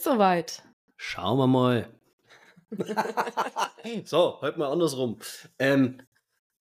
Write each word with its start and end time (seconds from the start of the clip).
ist 0.00 0.04
soweit. 0.04 0.62
Schauen 0.96 1.36
wir 1.36 1.46
mal. 1.46 1.90
so, 4.04 4.40
heute 4.40 4.58
mal 4.58 4.72
andersrum. 4.72 5.18
Ähm, 5.58 6.00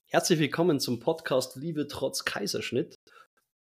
herzlich 0.08 0.40
willkommen 0.40 0.82
zum 0.82 1.00
Podcast 1.00 1.56
Liebe 1.56 1.88
trotz 1.88 2.26
Kaiserschnitt. 2.26 2.96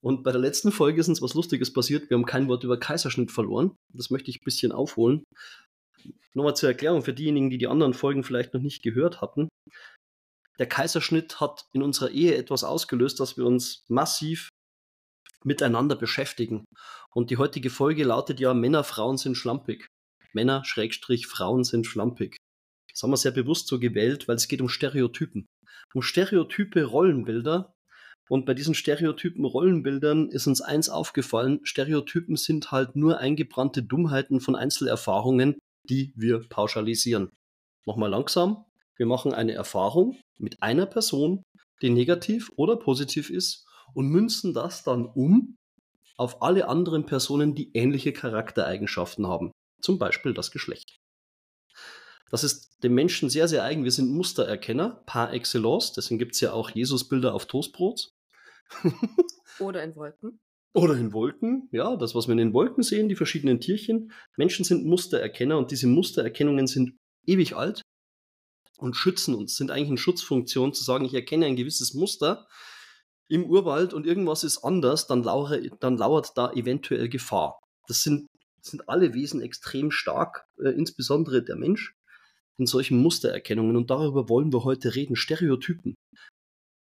Und 0.01 0.23
bei 0.23 0.31
der 0.31 0.41
letzten 0.41 0.71
Folge 0.71 0.99
ist 0.99 1.09
uns 1.09 1.21
was 1.21 1.35
Lustiges 1.35 1.73
passiert. 1.73 2.09
Wir 2.09 2.17
haben 2.17 2.25
kein 2.25 2.47
Wort 2.47 2.63
über 2.63 2.79
Kaiserschnitt 2.79 3.31
verloren. 3.31 3.75
Das 3.93 4.09
möchte 4.09 4.31
ich 4.31 4.37
ein 4.37 4.45
bisschen 4.45 4.71
aufholen. 4.71 5.23
Nochmal 6.33 6.55
zur 6.55 6.69
Erklärung 6.69 7.03
für 7.03 7.13
diejenigen, 7.13 7.51
die 7.51 7.59
die 7.59 7.67
anderen 7.67 7.93
Folgen 7.93 8.23
vielleicht 8.23 8.55
noch 8.55 8.61
nicht 8.61 8.81
gehört 8.81 9.21
hatten. 9.21 9.47
Der 10.57 10.67
Kaiserschnitt 10.67 11.39
hat 11.39 11.65
in 11.73 11.83
unserer 11.83 12.09
Ehe 12.09 12.35
etwas 12.35 12.63
ausgelöst, 12.63 13.19
dass 13.19 13.37
wir 13.37 13.45
uns 13.45 13.85
massiv 13.89 14.49
miteinander 15.43 15.95
beschäftigen. 15.95 16.65
Und 17.13 17.29
die 17.29 17.37
heutige 17.37 17.69
Folge 17.69 18.03
lautet 18.03 18.39
ja, 18.39 18.53
Männer, 18.53 18.83
Frauen 18.83 19.17
sind 19.17 19.35
schlampig. 19.35 19.87
Männer, 20.33 20.63
Schrägstrich, 20.65 21.27
Frauen 21.27 21.63
sind 21.63 21.87
schlampig. 21.87 22.37
Das 22.91 23.03
haben 23.03 23.11
wir 23.11 23.17
sehr 23.17 23.31
bewusst 23.31 23.67
so 23.67 23.79
gewählt, 23.79 24.27
weil 24.27 24.35
es 24.35 24.47
geht 24.47 24.61
um 24.61 24.69
Stereotypen. 24.69 25.45
Um 25.93 26.01
stereotype 26.01 26.83
Rollenbilder. 26.83 27.73
Und 28.29 28.45
bei 28.45 28.53
diesen 28.53 28.73
stereotypen 28.73 29.45
Rollenbildern 29.45 30.29
ist 30.29 30.47
uns 30.47 30.61
eins 30.61 30.89
aufgefallen, 30.89 31.61
Stereotypen 31.63 32.35
sind 32.35 32.71
halt 32.71 32.95
nur 32.95 33.19
eingebrannte 33.19 33.83
Dummheiten 33.83 34.41
von 34.41 34.55
Einzelerfahrungen, 34.55 35.57
die 35.89 36.11
wir 36.15 36.39
pauschalisieren. 36.49 37.29
Nochmal 37.85 38.09
langsam. 38.09 38.65
Wir 38.97 39.05
machen 39.05 39.33
eine 39.33 39.53
Erfahrung 39.53 40.19
mit 40.37 40.61
einer 40.61 40.87
Person, 40.87 41.43
die 41.81 41.89
negativ 41.89 42.51
oder 42.57 42.75
positiv 42.75 43.29
ist 43.29 43.66
und 43.97 44.09
münzen 44.09 44.53
das 44.53 44.83
dann 44.83 45.07
um 45.07 45.57
auf 46.17 46.43
alle 46.43 46.67
anderen 46.67 47.07
Personen, 47.07 47.55
die 47.55 47.71
ähnliche 47.73 48.13
Charaktereigenschaften 48.13 49.25
haben. 49.25 49.51
Zum 49.81 49.97
Beispiel 49.97 50.35
das 50.35 50.51
Geschlecht. 50.51 50.99
Das 52.29 52.43
ist 52.43 52.77
dem 52.83 52.93
Menschen 52.93 53.31
sehr, 53.31 53.47
sehr 53.47 53.63
eigen. 53.63 53.83
Wir 53.83 53.91
sind 53.91 54.11
Mustererkenner 54.11 55.01
par 55.07 55.33
excellence. 55.33 55.93
Deswegen 55.93 56.19
gibt 56.19 56.35
es 56.35 56.41
ja 56.41 56.53
auch 56.53 56.69
Jesusbilder 56.69 57.33
auf 57.33 57.47
Toastbrot. 57.47 58.11
Oder 59.59 59.83
in 59.83 59.95
Wolken. 59.95 60.39
Oder 60.73 60.95
in 60.95 61.11
Wolken, 61.11 61.67
ja, 61.71 61.95
das, 61.95 62.13
was 62.13 62.27
wir 62.27 62.33
in 62.33 62.37
den 62.37 62.53
Wolken 62.53 62.83
sehen, 62.83 63.09
die 63.09 63.15
verschiedenen 63.15 63.59
Tierchen. 63.59 64.11
Menschen 64.35 64.63
sind 64.63 64.85
Mustererkenner 64.85 65.57
und 65.57 65.71
diese 65.71 65.87
Mustererkennungen 65.87 66.67
sind 66.67 66.95
ewig 67.25 67.55
alt 67.55 67.81
und 68.77 68.95
schützen 68.95 69.33
uns, 69.33 69.55
sind 69.55 69.71
eigentlich 69.71 69.87
eine 69.87 69.97
Schutzfunktion 69.97 70.75
zu 70.75 70.83
sagen, 70.83 71.05
ich 71.05 71.15
erkenne 71.15 71.47
ein 71.47 71.55
gewisses 71.55 71.95
Muster 71.95 72.47
im 73.29 73.45
Urwald 73.45 73.93
und 73.93 74.05
irgendwas 74.05 74.43
ist 74.43 74.59
anders, 74.59 75.07
dann, 75.07 75.23
lauere, 75.23 75.61
dann 75.79 75.97
lauert 75.97 76.37
da 76.37 76.51
eventuell 76.53 77.09
Gefahr. 77.09 77.59
Das 77.87 78.03
sind, 78.03 78.27
sind 78.61 78.87
alle 78.89 79.13
Wesen 79.13 79.41
extrem 79.41 79.91
stark, 79.91 80.45
äh, 80.59 80.69
insbesondere 80.69 81.43
der 81.43 81.55
Mensch, 81.55 81.93
in 82.57 82.65
solchen 82.65 82.99
Mustererkennungen. 82.99 83.75
Und 83.75 83.89
darüber 83.89 84.29
wollen 84.29 84.51
wir 84.51 84.63
heute 84.63 84.95
reden. 84.95 85.15
Stereotypen. 85.15 85.95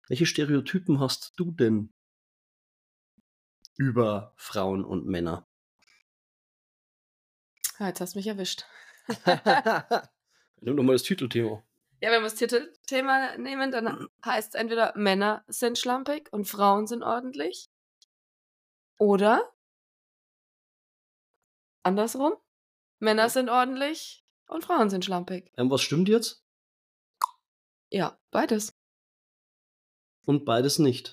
Welche 0.08 0.26
Stereotypen 0.26 1.00
hast 1.00 1.32
du 1.36 1.50
denn 1.50 1.90
über 3.76 4.32
Frauen 4.36 4.84
und 4.84 5.06
Männer? 5.06 5.46
Ja, 7.78 7.88
jetzt 7.88 8.00
hast 8.00 8.14
du 8.14 8.18
mich 8.18 8.26
erwischt. 8.26 8.64
Nimm 10.60 10.76
doch 10.76 10.82
mal 10.82 10.94
das 10.94 11.02
Titelthema. 11.02 11.65
Ja, 12.00 12.10
wenn 12.10 12.20
wir 12.20 12.28
das 12.28 12.34
Titelthema 12.34 13.36
nehmen, 13.38 13.70
dann 13.70 14.08
heißt 14.24 14.54
es 14.54 14.60
entweder 14.60 14.92
Männer 14.96 15.44
sind 15.48 15.78
schlampig 15.78 16.30
und 16.30 16.44
Frauen 16.44 16.86
sind 16.86 17.02
ordentlich. 17.02 17.70
Oder 18.98 19.52
andersrum. 21.82 22.34
Männer 22.98 23.28
sind 23.30 23.48
ordentlich 23.48 24.24
und 24.48 24.64
Frauen 24.64 24.90
sind 24.90 25.04
schlampig. 25.04 25.52
Ähm, 25.56 25.70
was 25.70 25.82
stimmt 25.82 26.08
jetzt? 26.08 26.42
Ja, 27.90 28.18
beides. 28.30 28.72
Und 30.26 30.44
beides 30.44 30.78
nicht. 30.78 31.12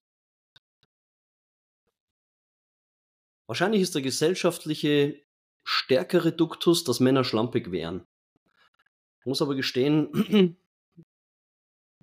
Wahrscheinlich 3.48 3.82
ist 3.82 3.94
der 3.96 4.02
gesellschaftliche 4.02 5.22
stärkere 5.64 6.32
Duktus, 6.32 6.84
dass 6.84 7.00
Männer 7.00 7.24
schlampig 7.24 7.72
wären. 7.72 8.06
Ich 9.20 9.26
muss 9.26 9.42
aber 9.42 9.56
gestehen, 9.56 10.58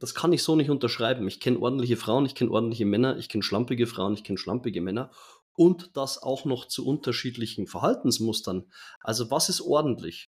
das 0.00 0.15
kann 0.15 0.33
ich 0.33 0.43
so 0.43 0.56
nicht 0.56 0.71
unterschreiben. 0.71 1.28
Ich 1.28 1.38
kenne 1.41 1.61
ordentliche 1.61 1.97
Frauen, 1.97 2.27
ich 2.27 2.34
kenne 2.34 2.50
ordentliche 2.50 2.87
Männer, 2.87 3.19
ich 3.19 3.28
kenne 3.28 3.43
schlampige 3.43 3.87
Frauen, 3.87 4.15
ich 4.15 4.25
kenne 4.25 4.38
schlampige 4.38 4.81
Männer 4.81 5.11
und 5.55 5.91
das 5.94 6.22
auch 6.22 6.44
noch 6.44 6.66
zu 6.66 6.87
unterschiedlichen 6.87 7.66
Verhaltensmustern. 7.66 8.65
Also 9.00 9.31
was 9.31 9.49
ist 9.49 9.60
ordentlich? 9.60 10.31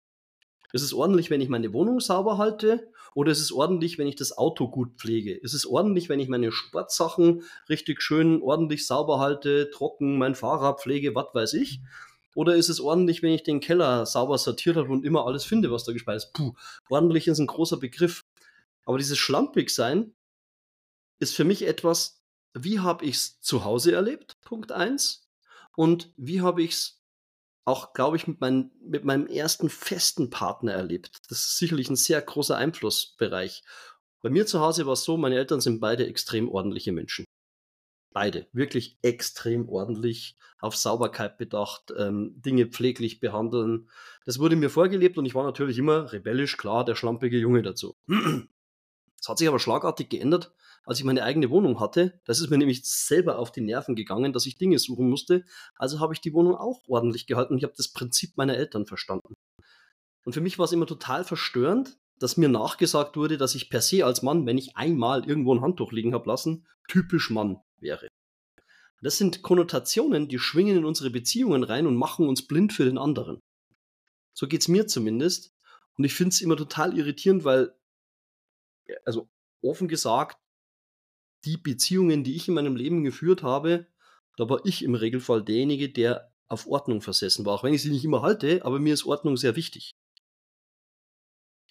Ist 0.73 0.83
es 0.83 0.93
ordentlich, 0.93 1.31
wenn 1.31 1.41
ich 1.41 1.49
meine 1.49 1.73
Wohnung 1.73 2.01
sauber 2.01 2.39
halte? 2.39 2.91
Oder 3.15 3.33
ist 3.33 3.41
es 3.41 3.51
ordentlich, 3.51 3.99
wenn 3.99 4.07
ich 4.07 4.17
das 4.17 4.37
Auto 4.37 4.69
gut 4.69 4.99
pflege? 4.99 5.35
Ist 5.35 5.55
es 5.55 5.65
ordentlich, 5.65 6.09
wenn 6.09 6.21
ich 6.21 6.29
meine 6.29 6.53
Sportsachen 6.53 7.43
richtig 7.69 8.03
schön 8.03 8.43
ordentlich 8.43 8.87
sauber 8.87 9.19
halte, 9.19 9.71
trocken, 9.71 10.19
mein 10.19 10.35
Fahrrad 10.35 10.81
pflege, 10.81 11.15
was 11.15 11.29
weiß 11.33 11.55
ich? 11.55 11.81
Oder 12.35 12.57
ist 12.57 12.69
es 12.69 12.81
ordentlich, 12.81 13.23
wenn 13.23 13.33
ich 13.33 13.43
den 13.43 13.61
Keller 13.61 14.05
sauber 14.05 14.37
sortiert 14.37 14.77
habe 14.77 14.93
und 14.93 15.07
immer 15.07 15.27
alles 15.27 15.47
finde, 15.47 15.73
was 15.73 15.85
da 15.85 15.93
gespeist 15.93 16.27
ist? 16.27 16.33
Puh, 16.35 16.53
ordentlich 16.91 17.27
ist 17.27 17.39
ein 17.39 17.47
großer 17.47 17.79
Begriff. 17.79 18.26
Aber 18.87 18.99
dieses 18.99 19.19
Schlampig-Sein 19.19 20.15
ist 21.19 21.35
für 21.35 21.45
mich 21.45 21.67
etwas, 21.67 22.23
wie 22.55 22.81
habe 22.81 23.05
ich 23.05 23.17
es 23.17 23.41
zu 23.41 23.65
Hause 23.65 23.93
erlebt? 23.93 24.41
Punkt 24.43 24.73
1. 24.73 25.29
Und 25.77 26.13
wie 26.17 26.41
habe 26.41 26.63
ich 26.63 26.71
es 26.71 27.03
auch, 27.67 27.93
glaube 27.93 28.17
ich, 28.17 28.27
mit, 28.29 28.41
mein, 28.41 28.71
mit 28.81 29.05
meinem 29.05 29.27
ersten 29.27 29.69
festen 29.69 30.31
Partner 30.31 30.73
erlebt. 30.73 31.19
Das 31.29 31.39
ist 31.39 31.59
sicherlich 31.59 31.91
ein 31.91 31.97
sehr 31.97 32.23
großer 32.23 32.57
Einflussbereich. 32.57 33.65
Bei 34.23 34.31
mir 34.31 34.47
zu 34.47 34.61
Hause 34.61 34.87
war 34.87 34.93
es 34.93 35.03
so, 35.03 35.17
meine 35.17 35.37
Eltern 35.37 35.61
sind 35.61 35.81
beide 35.81 36.07
extrem 36.07 36.49
ordentliche 36.49 36.93
Menschen. 36.93 37.25
Beide, 38.13 38.47
wirklich 38.53 38.99
extrem 39.03 39.69
ordentlich, 39.69 40.39
auf 40.61 40.77
Sauberkeit 40.77 41.39
bedacht, 41.39 41.93
ähm, 41.99 42.41
Dinge 42.41 42.67
pfleglich 42.67 43.21
behandeln. 43.21 43.91
Das 44.25 44.39
wurde 44.39 44.57
mir 44.57 44.71
vorgelebt 44.71 45.19
und 45.19 45.27
ich 45.27 45.35
war 45.35 45.45
natürlich 45.45 45.77
immer 45.77 46.13
rebellisch, 46.13 46.57
klar, 46.57 46.85
der 46.85 46.95
schlampige 46.95 47.37
Junge 47.37 47.63
dazu. 47.63 47.95
Das 49.27 49.31
hat 49.31 49.39
sich 49.39 49.49
aber 49.49 49.59
schlagartig 49.59 50.09
geändert, 50.09 50.55
als 50.85 51.01
ich 51.01 51.05
meine 51.05 51.25
eigene 51.25 51.51
Wohnung 51.51 51.81
hatte. 51.81 52.21
Das 52.27 52.41
ist 52.41 52.49
mir 52.49 52.59
nämlich 52.59 52.85
selber 52.85 53.41
auf 53.41 53.51
die 53.51 53.61
Nerven 53.61 53.97
gegangen, 53.97 54.33
dass 54.33 54.47
ich 54.47 54.57
Dinge 54.57 54.79
suchen 54.79 55.11
musste. 55.11 55.45
Also 55.75 55.99
habe 55.99 56.15
ich 56.15 56.21
die 56.21 56.33
Wohnung 56.33 56.55
auch 56.55 56.83
ordentlich 56.87 57.27
gehalten 57.27 57.55
und 57.55 57.59
ich 57.59 57.65
habe 57.65 57.75
das 57.77 57.93
Prinzip 57.93 58.37
meiner 58.37 58.57
Eltern 58.57 58.87
verstanden. 58.87 59.35
Und 60.25 60.33
für 60.33 60.41
mich 60.41 60.61
war 60.61 60.67
es 60.67 60.71
immer 60.71 60.87
total 60.87 61.25
verstörend, 61.25 61.99
dass 62.21 62.37
mir 62.37 62.49
nachgesagt 62.49 63.17
wurde, 63.17 63.37
dass 63.37 63.57
ich 63.57 63.69
per 63.69 63.81
se 63.81 64.07
als 64.07 64.23
Mann, 64.23 64.47
wenn 64.47 64.59
ich 64.59 64.77
einmal 64.77 65.29
irgendwo 65.29 65.53
ein 65.53 65.61
Handtuch 65.61 65.91
liegen 65.91 66.15
habe 66.15 66.29
lassen, 66.29 66.65
typisch 66.87 67.29
Mann 67.29 67.61
wäre. 67.81 68.07
Das 69.03 69.19
sind 69.19 69.43
Konnotationen, 69.43 70.29
die 70.29 70.39
schwingen 70.39 70.77
in 70.77 70.85
unsere 70.85 71.11
Beziehungen 71.11 71.65
rein 71.65 71.89
und 71.89 71.97
machen 71.97 72.29
uns 72.29 72.47
blind 72.47 72.73
für 72.73 72.85
den 72.85 72.97
anderen. 72.97 73.41
So 74.35 74.47
geht 74.47 74.61
es 74.61 74.69
mir 74.69 74.87
zumindest. 74.87 75.51
Und 75.99 76.05
ich 76.05 76.15
finde 76.15 76.29
es 76.29 76.43
immer 76.43 76.57
total 76.57 76.97
irritierend, 76.97 77.43
weil, 77.43 77.75
also 79.05 79.29
offen 79.63 79.89
gesagt, 79.89 80.39
die 81.45 81.57
Beziehungen, 81.57 82.25
die 82.25 82.37
ich 82.37 82.49
in 82.49 82.55
meinem 82.55 82.77
Leben 82.77 83.05
geführt 83.05 83.43
habe, 83.43 83.87
da 84.37 84.49
war 84.49 84.61
ich 84.65 84.83
im 84.83 84.95
Regelfall 84.95 85.43
derjenige, 85.43 85.89
der 85.89 86.33
auf 86.49 86.67
Ordnung 86.67 87.01
versessen 87.01 87.45
war. 87.45 87.55
Auch 87.55 87.65
wenn 87.65 87.75
ich 87.75 87.83
sie 87.83 87.91
nicht 87.91 88.05
immer 88.05 88.23
halte, 88.23 88.65
aber 88.65 88.79
mir 88.79 88.95
ist 88.95 89.07
Ordnung 89.07 89.37
sehr 89.37 89.57
wichtig. 89.57 89.97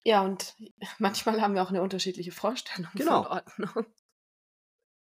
Ja, 0.03 0.23
und 0.23 0.55
manchmal 0.99 1.41
haben 1.41 1.55
wir 1.55 1.63
auch 1.63 1.69
eine 1.69 1.81
unterschiedliche 1.81 2.31
Vorstellung 2.31 2.91
genau. 2.93 3.23
von 3.23 3.31
Ordnung. 3.31 3.85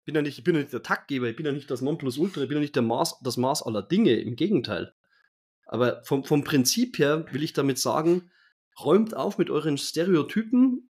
Bin 0.05 0.15
ja 0.15 0.21
nicht, 0.21 0.37
ich 0.39 0.43
bin 0.43 0.55
ja 0.55 0.61
nicht 0.61 0.73
der 0.73 0.81
Taktgeber, 0.81 1.27
ich 1.27 1.35
bin 1.35 1.45
ja 1.45 1.51
nicht 1.51 1.69
das 1.69 1.81
Nonplusultra, 1.81 2.41
ich 2.41 2.47
bin 2.47 2.57
ja 2.57 2.61
nicht 2.61 2.75
der 2.75 2.83
Maß, 2.83 3.19
das 3.21 3.37
Maß 3.37 3.63
aller 3.63 3.83
Dinge, 3.83 4.15
im 4.15 4.35
Gegenteil. 4.35 4.95
Aber 5.65 6.03
vom, 6.03 6.23
vom 6.23 6.43
Prinzip 6.43 6.97
her 6.97 7.25
will 7.31 7.43
ich 7.43 7.53
damit 7.53 7.77
sagen, 7.77 8.31
räumt 8.79 9.15
auf 9.15 9.37
mit 9.37 9.49
euren 9.49 9.77
Stereotypen, 9.77 10.90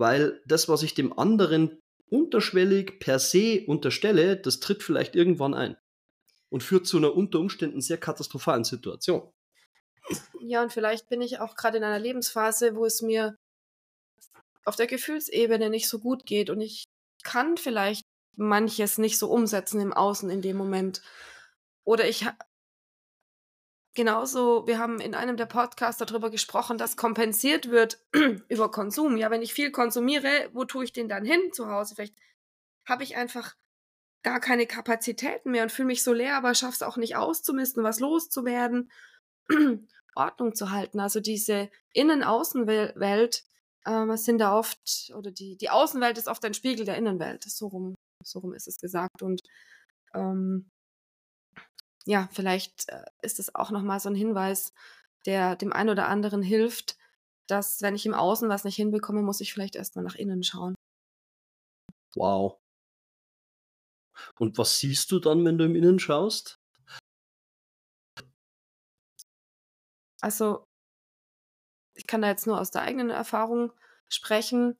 weil 0.00 0.40
das, 0.46 0.68
was 0.68 0.82
ich 0.82 0.94
dem 0.94 1.16
anderen 1.16 1.78
unterschwellig 2.08 2.98
per 3.00 3.18
se 3.18 3.62
unterstelle, 3.66 4.36
das 4.36 4.58
tritt 4.58 4.82
vielleicht 4.82 5.14
irgendwann 5.14 5.54
ein 5.54 5.76
und 6.48 6.62
führt 6.62 6.86
zu 6.86 6.96
einer 6.96 7.14
unter 7.14 7.38
Umständen 7.38 7.82
sehr 7.82 7.98
katastrophalen 7.98 8.64
Situation. 8.64 9.30
Ja, 10.40 10.62
und 10.62 10.72
vielleicht 10.72 11.08
bin 11.10 11.20
ich 11.20 11.38
auch 11.38 11.54
gerade 11.54 11.76
in 11.76 11.84
einer 11.84 11.98
Lebensphase, 11.98 12.74
wo 12.74 12.86
es 12.86 13.02
mir 13.02 13.36
auf 14.64 14.74
der 14.74 14.86
Gefühlsebene 14.86 15.68
nicht 15.68 15.88
so 15.88 16.00
gut 16.00 16.24
geht 16.24 16.48
und 16.48 16.62
ich 16.62 16.84
kann 17.22 17.58
vielleicht 17.58 18.02
manches 18.36 18.96
nicht 18.96 19.18
so 19.18 19.30
umsetzen 19.30 19.80
im 19.80 19.92
Außen 19.92 20.30
in 20.30 20.40
dem 20.40 20.56
Moment. 20.56 21.02
Oder 21.84 22.08
ich 22.08 22.26
genauso, 23.94 24.66
wir 24.66 24.78
haben 24.78 25.00
in 25.00 25.14
einem 25.14 25.36
der 25.36 25.46
Podcasts 25.46 26.04
darüber 26.04 26.30
gesprochen, 26.30 26.78
dass 26.78 26.96
kompensiert 26.96 27.70
wird 27.70 27.98
über 28.48 28.70
Konsum. 28.70 29.16
Ja, 29.16 29.30
wenn 29.30 29.42
ich 29.42 29.54
viel 29.54 29.70
konsumiere, 29.70 30.50
wo 30.52 30.64
tue 30.64 30.84
ich 30.84 30.92
den 30.92 31.08
dann 31.08 31.24
hin 31.24 31.52
zu 31.52 31.68
Hause? 31.68 31.94
Vielleicht 31.94 32.16
habe 32.86 33.02
ich 33.02 33.16
einfach 33.16 33.56
gar 34.22 34.40
keine 34.40 34.66
Kapazitäten 34.66 35.50
mehr 35.50 35.62
und 35.62 35.72
fühle 35.72 35.86
mich 35.86 36.02
so 36.02 36.12
leer, 36.12 36.36
aber 36.36 36.54
schaffe 36.54 36.74
es 36.74 36.82
auch 36.82 36.96
nicht 36.96 37.16
auszumisten, 37.16 37.82
was 37.82 38.00
loszuwerden. 38.00 38.90
Ordnung 40.14 40.54
zu 40.54 40.70
halten. 40.70 41.00
Also 41.00 41.20
diese 41.20 41.70
Innen-Außenwelt 41.92 43.44
ähm, 43.86 44.16
sind 44.16 44.38
da 44.38 44.56
oft, 44.56 45.12
oder 45.16 45.30
die, 45.30 45.56
die 45.56 45.70
Außenwelt 45.70 46.18
ist 46.18 46.28
oft 46.28 46.44
ein 46.44 46.54
Spiegel 46.54 46.84
der 46.84 46.96
Innenwelt. 46.96 47.44
So 47.44 47.68
rum, 47.68 47.94
so 48.24 48.40
rum 48.40 48.52
ist 48.52 48.68
es 48.68 48.78
gesagt. 48.78 49.22
Und 49.22 49.42
ähm, 50.14 50.70
ja, 52.10 52.28
vielleicht 52.32 52.88
äh, 52.88 53.04
ist 53.22 53.38
es 53.38 53.54
auch 53.54 53.70
nochmal 53.70 54.00
so 54.00 54.08
ein 54.08 54.16
Hinweis, 54.16 54.74
der 55.26 55.54
dem 55.54 55.72
einen 55.72 55.90
oder 55.90 56.08
anderen 56.08 56.42
hilft, 56.42 56.98
dass 57.46 57.82
wenn 57.82 57.94
ich 57.94 58.04
im 58.04 58.14
Außen 58.14 58.48
was 58.48 58.64
nicht 58.64 58.74
hinbekomme, 58.74 59.22
muss 59.22 59.40
ich 59.40 59.52
vielleicht 59.52 59.76
erstmal 59.76 60.04
nach 60.04 60.16
innen 60.16 60.42
schauen. 60.42 60.74
Wow. 62.16 62.58
Und 64.40 64.58
was 64.58 64.80
siehst 64.80 65.12
du 65.12 65.20
dann, 65.20 65.44
wenn 65.44 65.56
du 65.56 65.64
im 65.64 65.76
Innen 65.76 66.00
schaust? 66.00 66.58
Also, 70.20 70.64
ich 71.94 72.08
kann 72.08 72.22
da 72.22 72.28
jetzt 72.28 72.48
nur 72.48 72.60
aus 72.60 72.72
der 72.72 72.82
eigenen 72.82 73.10
Erfahrung 73.10 73.72
sprechen. 74.08 74.76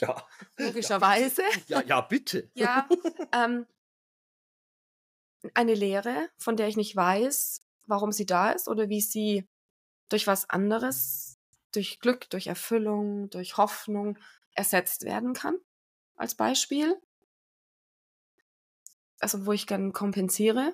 Ja. 0.00 0.26
Logischerweise. 0.58 1.42
Ja, 1.68 1.82
ja, 1.82 2.00
bitte. 2.00 2.50
ja. 2.54 2.88
Ähm, 3.32 3.66
eine 5.54 5.74
Lehre, 5.74 6.30
von 6.38 6.56
der 6.56 6.68
ich 6.68 6.76
nicht 6.76 6.96
weiß, 6.96 7.60
warum 7.86 8.12
sie 8.12 8.26
da 8.26 8.50
ist 8.50 8.68
oder 8.68 8.88
wie 8.88 9.00
sie 9.00 9.46
durch 10.08 10.26
was 10.26 10.48
anderes, 10.48 11.38
durch 11.72 12.00
Glück, 12.00 12.30
durch 12.30 12.46
Erfüllung, 12.46 13.30
durch 13.30 13.56
Hoffnung 13.56 14.18
ersetzt 14.52 15.04
werden 15.04 15.34
kann. 15.34 15.58
Als 16.16 16.34
Beispiel. 16.34 16.96
Also 19.18 19.46
wo 19.46 19.52
ich 19.52 19.66
dann 19.66 19.92
kompensiere. 19.92 20.72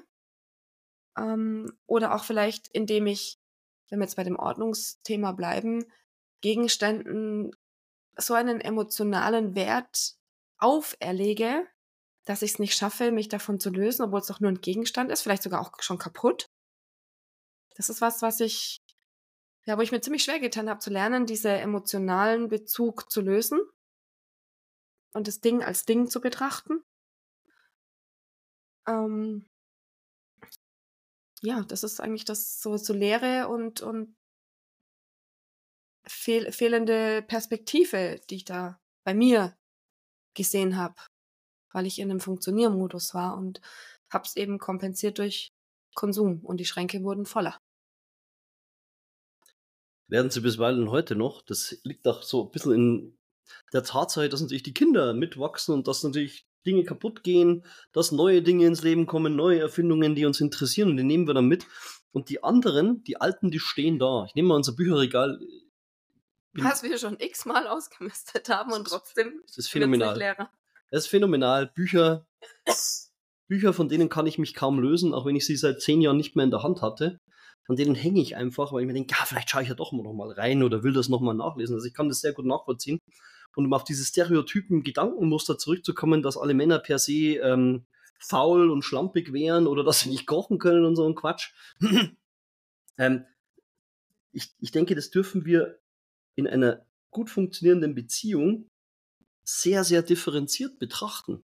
Ähm, 1.17 1.73
oder 1.87 2.15
auch 2.15 2.25
vielleicht, 2.25 2.69
indem 2.69 3.07
ich, 3.07 3.41
wenn 3.89 3.99
wir 3.99 4.05
jetzt 4.05 4.17
bei 4.17 4.25
dem 4.25 4.37
Ordnungsthema 4.37 5.33
bleiben, 5.33 5.85
Gegenständen 6.41 7.53
so 8.17 8.35
einen 8.35 8.61
emotionalen 8.61 9.55
Wert 9.55 10.17
auferlege, 10.59 11.67
dass 12.25 12.43
ich 12.43 12.53
es 12.53 12.59
nicht 12.59 12.75
schaffe, 12.75 13.13
mich 13.13 13.29
davon 13.29 13.61
zu 13.61 13.71
lösen, 13.71 14.03
obwohl 14.03 14.21
es 14.21 14.27
doch 14.27 14.41
nur 14.41 14.51
ein 14.51 14.61
Gegenstand 14.61 15.11
ist, 15.11 15.23
vielleicht 15.23 15.43
sogar 15.43 15.61
auch 15.61 15.73
schon 15.81 15.99
kaputt. 15.99 16.51
Das 17.77 17.89
ist 17.89 18.01
was, 18.01 18.23
was 18.23 18.41
ich, 18.41 18.79
ja, 19.65 19.79
wo 19.79 19.83
ich 19.83 19.93
mir 19.93 20.01
ziemlich 20.01 20.25
schwer 20.25 20.41
getan 20.41 20.69
habe 20.69 20.81
zu 20.81 20.91
lernen, 20.91 21.27
diese 21.27 21.51
emotionalen 21.51 22.49
Bezug 22.49 23.11
zu 23.11 23.21
lösen 23.21 23.61
und 25.13 25.29
das 25.29 25.41
Ding 25.41 25.63
als 25.63 25.85
Ding 25.85 26.09
zu 26.09 26.21
betrachten. 26.21 26.83
Ähm, 28.87 29.47
ja, 31.43 31.63
das 31.63 31.85
ist 31.85 32.01
eigentlich 32.01 32.25
das 32.25 32.61
so, 32.61 32.77
so 32.77 32.93
Leere 32.93 33.49
und, 33.49 33.81
und 33.81 34.15
fehl, 36.07 36.53
fehlende 36.53 37.23
Perspektive, 37.23 38.21
die 38.29 38.37
ich 38.37 38.45
da 38.45 38.79
bei 39.05 39.15
mir 39.15 39.57
gesehen 40.35 40.77
habe 40.77 40.95
weil 41.73 41.87
ich 41.87 41.99
in 41.99 42.11
einem 42.11 42.21
Funktioniermodus 42.21 43.15
war 43.15 43.37
und 43.37 43.61
habe 44.11 44.25
es 44.25 44.37
eben 44.37 44.59
kompensiert 44.59 45.19
durch 45.19 45.53
Konsum 45.95 46.41
und 46.45 46.59
die 46.59 46.65
Schränke 46.65 47.03
wurden 47.03 47.27
voller. 47.27 47.61
Werden 50.09 50.31
sie 50.31 50.41
bisweilen 50.41 50.91
heute 50.91 51.15
noch? 51.15 51.43
Das 51.43 51.79
liegt 51.85 52.07
auch 52.09 52.23
so 52.23 52.45
ein 52.45 52.51
bisschen 52.51 52.73
in 52.73 53.19
der 53.73 53.85
Tatsache, 53.85 54.29
dass 54.29 54.41
natürlich 54.41 54.65
die 54.65 54.75
Kinder 54.75 55.15
mitwachsen 55.15 55.75
und 55.75 55.87
dass 55.87 56.03
natürlich 56.03 56.47
Dinge 56.67 56.85
kaputt 56.85 57.23
gehen, 57.23 57.65
dass 57.93 58.13
neue 58.13 58.43
Dinge 58.43 58.67
ins 58.67 58.83
Leben 58.83 59.07
kommen, 59.07 59.37
neue 59.37 59.61
Erfindungen, 59.61 60.15
die 60.15 60.27
uns 60.27 60.41
interessieren 60.41 60.91
und 60.91 60.97
die 60.97 61.05
nehmen 61.05 61.27
wir 61.27 61.35
dann 61.35 61.47
mit. 61.47 61.67
Und 62.13 62.29
die 62.29 62.43
anderen, 62.43 63.05
die 63.05 63.21
alten, 63.21 63.51
die 63.51 63.61
stehen 63.61 63.99
da. 63.99 64.25
Ich 64.27 64.35
nehme 64.35 64.49
mal 64.49 64.57
unser 64.57 64.73
Bücherregal. 64.73 65.39
Was 66.55 66.83
wir 66.83 66.99
schon 66.99 67.19
x-mal 67.21 67.69
ausgemistet 67.69 68.49
haben 68.49 68.73
und 68.73 68.89
trotzdem 68.89 69.41
das 69.47 69.59
ist 69.59 69.71
phänomenal. 69.71 70.19
leerer. 70.19 70.51
Das 70.91 71.05
ist 71.05 71.11
phänomenal. 71.11 71.67
Bücher, 71.69 72.27
Bücher, 73.49 73.73
von 73.73 73.89
denen 73.89 74.09
kann 74.09 74.27
ich 74.27 74.39
mich 74.39 74.55
kaum 74.55 74.79
lösen, 74.81 75.15
auch 75.15 75.27
wenn 75.27 75.37
ich 75.37 75.47
sie 75.47 75.57
seit 75.57 75.81
zehn 75.81 76.01
Jahren 76.01 76.17
nicht 76.17 76.37
mehr 76.37 76.45
in 76.45 76.51
der 76.51 76.63
Hand 76.63 76.83
hatte. 76.83 77.21
Von 77.65 77.77
denen 77.77 77.95
hänge 77.95 78.21
ich 78.21 78.37
einfach, 78.37 78.73
weil 78.73 78.83
ich 78.83 78.87
mir 78.87 78.95
denke, 78.95 79.15
ja, 79.15 79.25
vielleicht 79.25 79.51
schaue 79.51 79.63
ich 79.63 79.69
ja 79.69 79.75
doch 79.75 79.93
mal 79.93 80.03
noch 80.03 80.13
mal 80.13 80.33
rein 80.33 80.63
oder 80.63 80.83
will 80.83 80.93
das 80.93 81.09
noch 81.09 81.21
mal 81.21 81.35
nachlesen. 81.35 81.75
Also 81.75 81.87
ich 81.87 81.95
kann 81.95 82.09
das 82.09 82.21
sehr 82.21 82.33
gut 82.33 82.47
nachvollziehen. 82.47 82.99
Und 83.55 83.67
um 83.67 83.73
auf 83.73 83.85
diese 83.85 84.05
stereotypen 84.05 84.83
Gedankenmuster 84.83 85.59
zurückzukommen, 85.59 86.23
dass 86.23 86.37
alle 86.37 86.55
Männer 86.55 86.79
per 86.79 86.99
se 86.99 87.37
ähm, 87.37 87.87
faul 88.19 88.71
und 88.71 88.83
schlampig 88.83 89.33
wären 89.33 89.67
oder 89.67 89.83
dass 89.83 90.01
sie 90.01 90.11
nicht 90.11 90.27
kochen 90.27 90.59
können 90.59 90.85
und 90.85 90.97
so 90.97 91.07
ein 91.07 91.15
Quatsch. 91.15 91.53
ähm, 92.99 93.25
ich, 94.33 94.55
ich 94.61 94.71
denke, 94.71 94.95
das 94.95 95.11
dürfen 95.11 95.45
wir 95.45 95.79
in 96.37 96.47
einer 96.47 96.87
gut 97.11 97.31
funktionierenden 97.31 97.95
Beziehung 97.95 98.70
sehr, 99.45 99.85
sehr 99.85 100.03
differenziert 100.03 100.79
betrachten. 100.79 101.45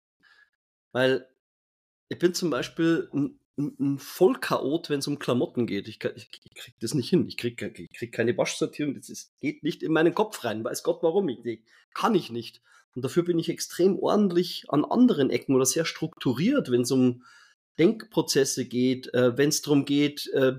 Weil 0.91 1.27
ich 2.09 2.19
bin 2.19 2.33
zum 2.33 2.49
Beispiel 2.49 3.09
ein, 3.13 3.39
ein 3.57 3.99
Vollchaot, 3.99 4.89
wenn 4.89 4.99
es 4.99 5.07
um 5.07 5.19
Klamotten 5.19 5.65
geht. 5.65 5.87
Ich, 5.87 6.03
ich, 6.03 6.29
ich 6.43 6.55
krieg 6.55 6.75
das 6.79 6.93
nicht 6.93 7.09
hin. 7.09 7.27
Ich 7.27 7.37
krieg, 7.37 7.61
ich 7.61 7.97
krieg 7.97 8.11
keine 8.11 8.37
Waschsortierung. 8.37 8.95
Das 8.95 9.09
ist, 9.09 9.33
geht 9.39 9.63
nicht 9.63 9.83
in 9.83 9.91
meinen 9.91 10.13
Kopf 10.13 10.43
rein. 10.43 10.63
Weiß 10.63 10.83
Gott 10.83 11.01
warum. 11.03 11.29
Ich, 11.29 11.61
kann 11.93 12.15
ich 12.15 12.31
nicht. 12.31 12.61
Und 12.95 13.03
dafür 13.03 13.23
bin 13.23 13.39
ich 13.39 13.49
extrem 13.49 13.99
ordentlich 13.99 14.65
an 14.69 14.85
anderen 14.85 15.29
Ecken 15.29 15.55
oder 15.55 15.65
sehr 15.65 15.85
strukturiert, 15.85 16.71
wenn 16.71 16.81
es 16.81 16.91
um 16.91 17.23
Denkprozesse 17.77 18.65
geht, 18.65 19.13
äh, 19.13 19.37
wenn 19.37 19.49
es 19.49 19.61
darum 19.61 19.85
geht, 19.85 20.27
äh, 20.27 20.53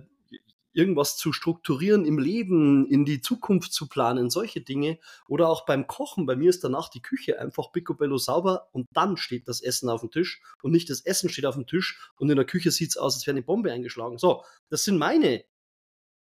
irgendwas 0.76 1.17
zu 1.17 1.32
strukturieren 1.32 2.05
im 2.05 2.19
Leben, 2.19 2.87
in 2.87 3.05
die 3.05 3.20
Zukunft 3.20 3.73
zu 3.73 3.88
planen, 3.88 4.28
solche 4.31 4.61
Dinge. 4.61 4.99
Oder 5.26 5.49
auch 5.49 5.64
beim 5.64 5.87
Kochen. 5.87 6.26
Bei 6.26 6.37
mir 6.37 6.50
ist 6.50 6.62
danach 6.62 6.88
die 6.88 7.00
Küche 7.00 7.40
einfach 7.40 7.73
picobello 7.73 8.19
sauber 8.19 8.69
und 8.73 8.87
dann 8.93 9.17
steht 9.17 9.49
das 9.49 9.62
Essen 9.62 9.88
auf 9.88 10.02
dem 10.02 10.11
Tisch 10.11 10.43
und 10.62 10.73
nicht 10.73 10.90
das 10.90 11.00
Essen 11.00 11.31
steht 11.31 11.46
auf 11.46 11.55
dem 11.55 11.67
Tisch 11.67 12.11
und 12.17 12.28
in 12.28 12.37
der 12.37 12.44
Küche 12.44 12.70
sieht 12.70 12.90
es 12.90 12.96
aus, 12.96 13.14
als 13.14 13.26
wäre 13.26 13.34
eine 13.34 13.43
Bombe 13.43 13.73
eingeschlagen. 13.73 14.19
So, 14.19 14.44
das 14.69 14.84
sind 14.84 14.99
meine 14.99 15.44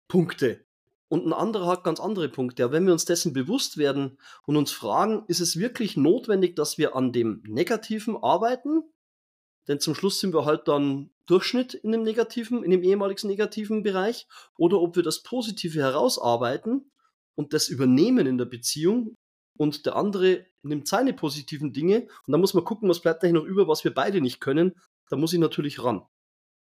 Punkte. 0.08 0.66
Und 1.10 1.26
ein 1.26 1.34
anderer 1.34 1.68
hat 1.68 1.84
ganz 1.84 2.00
andere 2.00 2.30
Punkte. 2.30 2.64
Aber 2.64 2.74
wenn 2.74 2.86
wir 2.86 2.94
uns 2.94 3.06
dessen 3.06 3.34
bewusst 3.34 3.78
werden 3.78 4.20
und 4.46 4.56
uns 4.56 4.72
fragen, 4.72 5.24
ist 5.28 5.40
es 5.40 5.58
wirklich 5.58 5.98
notwendig, 5.98 6.56
dass 6.56 6.78
wir 6.78 6.96
an 6.96 7.12
dem 7.12 7.44
Negativen 7.48 8.16
arbeiten? 8.16 8.84
Denn 9.68 9.80
zum 9.80 9.96
Schluss 9.96 10.20
sind 10.20 10.34
wir 10.34 10.46
halt 10.46 10.68
dann 10.68 11.12
Durchschnitt 11.26 11.76
in 11.76 11.92
dem 11.92 12.04
negativen, 12.04 12.64
in 12.64 12.72
dem 12.72 12.84
ehemaligen 12.84 13.28
negativen 13.28 13.84
Bereich 13.84 14.28
oder 14.58 14.80
ob 14.82 14.96
wir 14.96 15.04
das 15.04 15.22
Positive 15.22 15.80
herausarbeiten 15.80 16.92
und 17.36 17.54
das 17.54 17.70
übernehmen 17.70 18.26
in 18.26 18.38
der 18.38 18.46
Beziehung 18.46 19.16
und 19.58 19.86
der 19.86 19.96
andere 19.96 20.46
nimmt 20.64 20.88
seine 20.88 21.14
positiven 21.14 21.72
Dinge 21.72 22.08
und 22.26 22.32
dann 22.32 22.42
muss 22.42 22.54
man 22.54 22.64
gucken, 22.64 22.90
was 22.90 23.02
bleibt 23.02 23.24
eigentlich 23.24 23.34
noch 23.34 23.46
über, 23.46 23.68
was 23.68 23.84
wir 23.84 23.94
beide 23.94 24.22
nicht 24.22 24.42
können. 24.42 24.74
Da 25.10 25.18
muss 25.18 25.34
ich 25.34 25.40
natürlich 25.40 25.84
ran. 25.84 26.04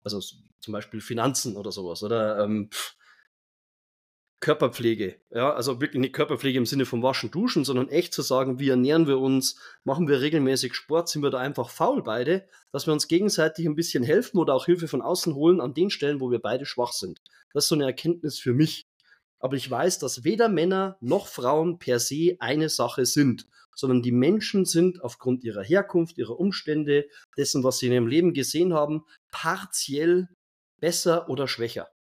Also 0.05 0.21
zum 0.61 0.73
Beispiel 0.73 1.01
Finanzen 1.01 1.57
oder 1.57 1.73
sowas 1.73 2.03
oder 2.03 2.45
ähm, 2.45 2.71
Körperpflege. 4.43 5.21
Ja, 5.31 5.53
also 5.53 5.81
wirklich 5.81 6.01
nicht 6.01 6.15
Körperpflege 6.15 6.59
im 6.59 6.67
Sinne 6.67 6.85
von 6.85 7.01
Waschen, 7.01 7.31
Duschen, 7.31 7.65
sondern 7.65 7.89
echt 7.89 8.13
zu 8.13 8.23
sagen, 8.23 8.59
wie 8.59 8.71
ernähren 8.71 9.07
wir 9.07 9.21
uns, 9.21 9.55
machen 9.85 10.09
wir 10.09 10.21
regelmäßig 10.21 10.75
Sport, 10.75 11.09
sind 11.09 11.23
wir 11.23 11.31
da 11.31 11.39
einfach 11.39 11.71
faul 11.71 12.03
beide, 12.03 12.45
dass 12.73 12.87
wir 12.87 12.93
uns 12.93 13.07
gegenseitig 13.07 13.67
ein 13.67 13.77
bisschen 13.77 14.03
helfen 14.03 14.39
oder 14.39 14.55
auch 14.55 14.67
Hilfe 14.67 14.89
von 14.89 15.01
außen 15.01 15.37
holen 15.37 15.61
an 15.61 15.75
den 15.75 15.91
Stellen, 15.91 16.21
wo 16.21 16.33
wir 16.33 16.41
beide 16.41 16.67
schwach 16.67 16.91
sind. 16.91 17.23
Das 17.55 17.65
ist 17.65 17.69
so 17.69 17.77
eine 17.77 17.85
Erkenntnis 17.85 18.41
für 18.41 18.53
mich. 18.53 18.89
Aber 19.39 19.55
ich 19.55 19.71
weiß, 19.71 20.01
dass 20.01 20.25
weder 20.25 20.49
Männer 20.49 20.97
noch 21.01 21.29
Frauen 21.29 21.79
per 21.79 22.01
se 22.01 22.37
eine 22.41 22.69
Sache 22.69 23.07
sind, 23.07 23.47
sondern 23.77 24.03
die 24.03 24.11
Menschen 24.11 24.65
sind 24.65 25.05
aufgrund 25.05 25.45
ihrer 25.45 25.63
Herkunft, 25.63 26.19
ihrer 26.19 26.41
Umstände, 26.41 27.07
dessen, 27.37 27.63
was 27.63 27.79
sie 27.79 27.87
in 27.87 27.93
ihrem 27.93 28.09
Leben 28.09 28.35
gesehen 28.35 28.75
haben, 28.75 29.05
partiell 29.31 30.29
besser 30.81 31.29
oder 31.29 31.47
schwächer. 31.47 31.92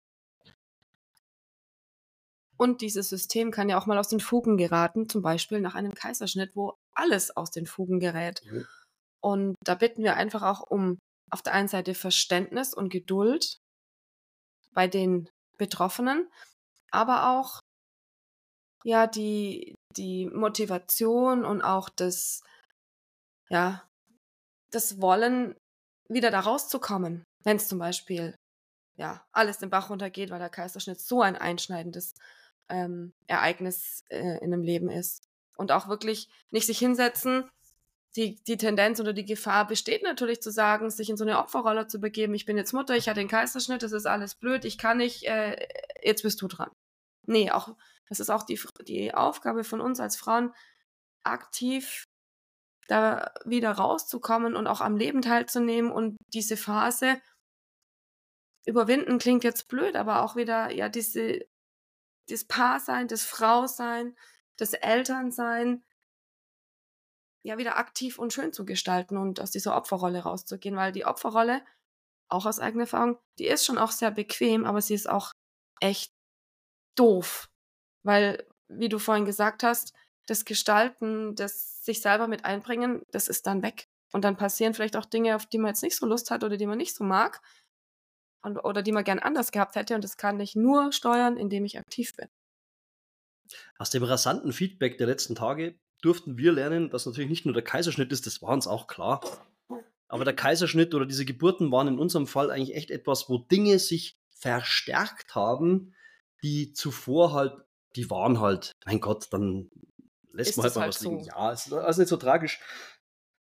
Und 2.62 2.80
dieses 2.80 3.08
System 3.08 3.50
kann 3.50 3.68
ja 3.68 3.76
auch 3.76 3.86
mal 3.86 3.98
aus 3.98 4.06
den 4.06 4.20
Fugen 4.20 4.56
geraten, 4.56 5.08
zum 5.08 5.20
Beispiel 5.20 5.60
nach 5.60 5.74
einem 5.74 5.94
Kaiserschnitt, 5.94 6.54
wo 6.54 6.78
alles 6.94 7.36
aus 7.36 7.50
den 7.50 7.66
Fugen 7.66 7.98
gerät. 7.98 8.40
Mhm. 8.44 8.68
Und 9.20 9.56
da 9.64 9.74
bitten 9.74 10.04
wir 10.04 10.14
einfach 10.14 10.42
auch 10.42 10.70
um 10.70 11.00
auf 11.32 11.42
der 11.42 11.54
einen 11.54 11.66
Seite 11.66 11.94
Verständnis 11.94 12.72
und 12.72 12.88
Geduld 12.88 13.58
bei 14.72 14.86
den 14.86 15.28
Betroffenen, 15.58 16.30
aber 16.92 17.30
auch 17.36 17.58
ja 18.84 19.08
die, 19.08 19.74
die 19.96 20.26
Motivation 20.26 21.44
und 21.44 21.62
auch 21.62 21.88
das, 21.88 22.44
ja, 23.48 23.82
das 24.70 25.00
Wollen, 25.00 25.56
wieder 26.08 26.30
da 26.30 26.38
rauszukommen, 26.38 27.24
wenn 27.42 27.56
es 27.56 27.66
zum 27.66 27.80
Beispiel 27.80 28.36
ja 28.96 29.26
alles 29.32 29.58
den 29.58 29.70
Bach 29.70 29.90
runtergeht, 29.90 30.30
weil 30.30 30.38
der 30.38 30.48
Kaiserschnitt 30.48 31.00
so 31.00 31.22
ein 31.22 31.34
einschneidendes 31.34 32.14
ähm, 32.68 33.12
Ereignis 33.26 34.04
äh, 34.08 34.38
in 34.38 34.52
einem 34.52 34.62
Leben 34.62 34.90
ist. 34.90 35.28
Und 35.56 35.72
auch 35.72 35.88
wirklich 35.88 36.28
nicht 36.50 36.66
sich 36.66 36.78
hinsetzen. 36.78 37.48
Die, 38.16 38.42
die 38.44 38.56
Tendenz 38.56 39.00
oder 39.00 39.12
die 39.12 39.24
Gefahr 39.24 39.66
besteht 39.66 40.02
natürlich 40.02 40.42
zu 40.42 40.50
sagen, 40.50 40.90
sich 40.90 41.08
in 41.08 41.16
so 41.16 41.24
eine 41.24 41.38
Opferrolle 41.38 41.86
zu 41.86 41.98
begeben. 41.98 42.34
Ich 42.34 42.44
bin 42.44 42.56
jetzt 42.56 42.72
Mutter, 42.72 42.94
ich 42.96 43.08
hatte 43.08 43.20
den 43.20 43.28
Kaiserschnitt, 43.28 43.82
das 43.82 43.92
ist 43.92 44.06
alles 44.06 44.34
blöd, 44.34 44.64
ich 44.66 44.76
kann 44.76 44.98
nicht, 44.98 45.24
äh, 45.24 45.56
jetzt 46.02 46.22
bist 46.22 46.42
du 46.42 46.48
dran. 46.48 46.70
Nee, 47.24 47.50
auch, 47.50 47.74
das 48.08 48.20
ist 48.20 48.28
auch 48.28 48.42
die, 48.42 48.60
die 48.86 49.14
Aufgabe 49.14 49.64
von 49.64 49.80
uns 49.80 49.98
als 49.98 50.16
Frauen, 50.16 50.52
aktiv 51.22 52.04
da 52.88 53.32
wieder 53.44 53.72
rauszukommen 53.72 54.56
und 54.56 54.66
auch 54.66 54.80
am 54.80 54.96
Leben 54.96 55.22
teilzunehmen 55.22 55.90
und 55.90 56.16
diese 56.34 56.56
Phase 56.56 57.20
überwinden 58.66 59.18
klingt 59.18 59.44
jetzt 59.44 59.68
blöd, 59.68 59.96
aber 59.96 60.22
auch 60.22 60.36
wieder 60.36 60.70
ja 60.70 60.88
diese 60.88 61.40
das 62.28 62.44
Paarsein, 62.44 63.08
das 63.08 63.24
Frausein, 63.24 64.16
das 64.56 64.72
Elternsein 64.72 65.84
ja 67.42 67.58
wieder 67.58 67.76
aktiv 67.76 68.18
und 68.18 68.32
schön 68.32 68.52
zu 68.52 68.64
gestalten 68.64 69.16
und 69.16 69.40
aus 69.40 69.50
dieser 69.50 69.76
Opferrolle 69.76 70.20
rauszugehen, 70.20 70.76
weil 70.76 70.92
die 70.92 71.04
Opferrolle 71.04 71.62
auch 72.28 72.46
aus 72.46 72.60
eigener 72.60 72.84
Erfahrung, 72.84 73.18
die 73.38 73.46
ist 73.46 73.64
schon 73.64 73.78
auch 73.78 73.90
sehr 73.90 74.10
bequem, 74.10 74.64
aber 74.64 74.80
sie 74.80 74.94
ist 74.94 75.08
auch 75.08 75.32
echt 75.80 76.14
doof, 76.94 77.50
weil 78.04 78.46
wie 78.68 78.88
du 78.88 78.98
vorhin 78.98 79.24
gesagt 79.24 79.62
hast, 79.62 79.92
das 80.26 80.44
Gestalten, 80.44 81.34
das 81.34 81.84
sich 81.84 82.00
selber 82.00 82.28
mit 82.28 82.44
einbringen, 82.44 83.02
das 83.10 83.28
ist 83.28 83.46
dann 83.46 83.62
weg. 83.62 83.88
Und 84.12 84.24
dann 84.24 84.36
passieren 84.36 84.72
vielleicht 84.72 84.96
auch 84.96 85.04
Dinge, 85.04 85.36
auf 85.36 85.46
die 85.46 85.58
man 85.58 85.68
jetzt 85.70 85.82
nicht 85.82 85.96
so 85.96 86.06
Lust 86.06 86.30
hat 86.30 86.44
oder 86.44 86.56
die 86.56 86.66
man 86.66 86.78
nicht 86.78 86.94
so 86.94 87.02
mag 87.02 87.40
und, 88.42 88.58
oder 88.58 88.82
die 88.82 88.92
man 88.92 89.04
gern 89.04 89.18
anders 89.18 89.52
gehabt 89.52 89.76
hätte. 89.76 89.94
Und 89.94 90.04
das 90.04 90.16
kann 90.16 90.40
ich 90.40 90.54
nur 90.54 90.92
steuern, 90.92 91.36
indem 91.36 91.64
ich 91.64 91.78
aktiv 91.78 92.14
bin. 92.16 92.28
Aus 93.78 93.90
dem 93.90 94.02
rasanten 94.02 94.52
Feedback 94.52 94.98
der 94.98 95.06
letzten 95.06 95.34
Tage 95.34 95.78
durften 96.00 96.36
wir 96.38 96.52
lernen, 96.52 96.90
dass 96.90 97.06
natürlich 97.06 97.30
nicht 97.30 97.44
nur 97.44 97.54
der 97.54 97.62
Kaiserschnitt 97.62 98.12
ist, 98.12 98.26
das 98.26 98.42
war 98.42 98.50
uns 98.50 98.66
auch 98.66 98.86
klar. 98.86 99.20
Aber 100.08 100.24
der 100.24 100.34
Kaiserschnitt 100.34 100.94
oder 100.94 101.06
diese 101.06 101.24
Geburten 101.24 101.72
waren 101.72 101.88
in 101.88 101.98
unserem 101.98 102.26
Fall 102.26 102.50
eigentlich 102.50 102.76
echt 102.76 102.90
etwas, 102.90 103.28
wo 103.28 103.38
Dinge 103.38 103.78
sich 103.78 104.18
verstärkt 104.30 105.34
haben, 105.34 105.94
die 106.42 106.72
zuvor 106.72 107.32
halt, 107.32 107.54
die 107.96 108.10
waren 108.10 108.40
halt, 108.40 108.72
mein 108.84 109.00
Gott, 109.00 109.28
dann 109.32 109.70
lässt 110.32 110.50
ist 110.50 110.56
man 110.56 110.64
halt 110.64 110.74
mal 110.74 110.82
halt 110.82 110.94
was 110.94 111.00
so. 111.00 111.10
liegen. 111.10 111.24
Ja, 111.24 111.52
ist 111.52 111.72
also 111.72 112.00
nicht 112.00 112.08
so 112.08 112.16
tragisch. 112.16 112.60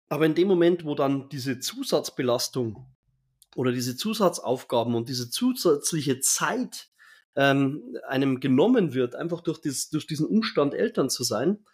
Aber 0.10 0.25
in 0.25 0.36
dem 0.36 0.48
Moment, 0.48 0.86
wo 0.86 0.96
dann 0.96 1.29
diese 1.29 1.60
Zusatzbelastung 1.60 2.93
oder 3.56 3.72
diese 3.72 3.96
Zusatzaufgaben 3.96 4.96
und 4.96 5.10
diese 5.10 5.29
zusätzliche 5.29 6.20
Zeit 6.20 6.89
ähm, 7.36 7.98
einem 8.08 8.39
genommen 8.39 8.94
wird, 8.94 9.15
einfach 9.15 9.41
durch, 9.41 9.60
dieses, 9.60 9.89
durch 9.89 10.08
diesen 10.08 10.27
Umstand 10.27 10.74
Eltern 10.74 11.10
zu 11.10 11.24
sein, 11.24 11.65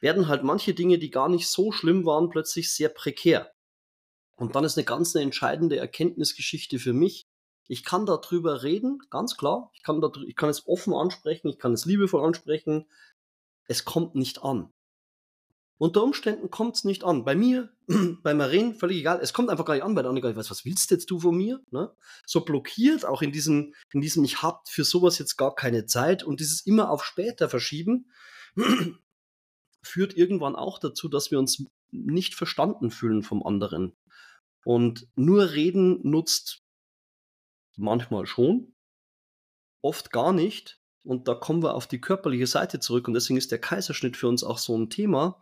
werden 0.00 0.28
halt 0.28 0.42
manche 0.42 0.74
Dinge, 0.74 0.98
die 0.98 1.10
gar 1.10 1.28
nicht 1.28 1.48
so 1.48 1.72
schlimm 1.72 2.04
waren, 2.04 2.28
plötzlich 2.28 2.72
sehr 2.72 2.90
prekär. 2.90 3.52
Und 4.36 4.54
dann 4.54 4.64
ist 4.64 4.76
eine 4.76 4.84
ganz 4.84 5.16
eine 5.16 5.24
entscheidende 5.24 5.78
Erkenntnisgeschichte 5.78 6.78
für 6.78 6.92
mich. 6.92 7.24
Ich 7.68 7.84
kann 7.84 8.06
darüber 8.06 8.62
reden, 8.62 9.00
ganz 9.10 9.36
klar. 9.36 9.70
Ich 9.74 9.82
kann, 9.82 10.00
darüber, 10.00 10.26
ich 10.28 10.36
kann 10.36 10.50
es 10.50 10.68
offen 10.68 10.94
ansprechen, 10.94 11.48
ich 11.48 11.58
kann 11.58 11.72
es 11.72 11.86
liebevoll 11.86 12.24
ansprechen. 12.24 12.86
Es 13.66 13.84
kommt 13.84 14.14
nicht 14.14 14.42
an. 14.42 14.72
Unter 15.78 16.02
Umständen 16.02 16.50
kommt 16.50 16.76
es 16.76 16.84
nicht 16.84 17.04
an. 17.04 17.24
Bei 17.24 17.34
mir, 17.34 17.70
bei 18.22 18.32
Maren, 18.32 18.74
völlig 18.74 18.98
egal. 18.98 19.20
Es 19.20 19.32
kommt 19.32 19.50
einfach 19.50 19.66
gar 19.66 19.74
nicht 19.74 19.82
an, 19.82 19.94
weil 19.94 20.04
der 20.04 20.10
andere 20.10 20.34
weiß, 20.34 20.50
was 20.50 20.64
willst 20.64 20.90
jetzt 20.90 21.10
du 21.10 21.20
von 21.20 21.36
mir? 21.36 21.60
Ne? 21.70 21.92
So 22.24 22.44
blockiert, 22.44 23.04
auch 23.04 23.20
in 23.20 23.32
diesem, 23.32 23.74
in 23.92 24.00
diesem, 24.00 24.24
ich 24.24 24.42
hab 24.42 24.68
für 24.68 24.84
sowas 24.84 25.18
jetzt 25.18 25.36
gar 25.36 25.54
keine 25.54 25.86
Zeit 25.86 26.22
und 26.22 26.40
dieses 26.40 26.64
immer 26.64 26.90
auf 26.90 27.04
später 27.04 27.50
verschieben, 27.50 28.10
führt 29.82 30.16
irgendwann 30.16 30.56
auch 30.56 30.78
dazu, 30.78 31.08
dass 31.08 31.30
wir 31.30 31.38
uns 31.38 31.64
nicht 31.90 32.34
verstanden 32.34 32.90
fühlen 32.90 33.22
vom 33.22 33.46
anderen. 33.46 33.94
Und 34.64 35.06
nur 35.14 35.52
reden 35.52 36.00
nutzt 36.02 36.62
manchmal 37.76 38.26
schon, 38.26 38.74
oft 39.82 40.10
gar 40.10 40.32
nicht. 40.32 40.80
Und 41.04 41.28
da 41.28 41.34
kommen 41.34 41.62
wir 41.62 41.74
auf 41.74 41.86
die 41.86 42.00
körperliche 42.00 42.48
Seite 42.48 42.80
zurück. 42.80 43.06
Und 43.06 43.14
deswegen 43.14 43.36
ist 43.36 43.52
der 43.52 43.60
Kaiserschnitt 43.60 44.16
für 44.16 44.26
uns 44.26 44.42
auch 44.42 44.58
so 44.58 44.76
ein 44.76 44.90
Thema, 44.90 45.40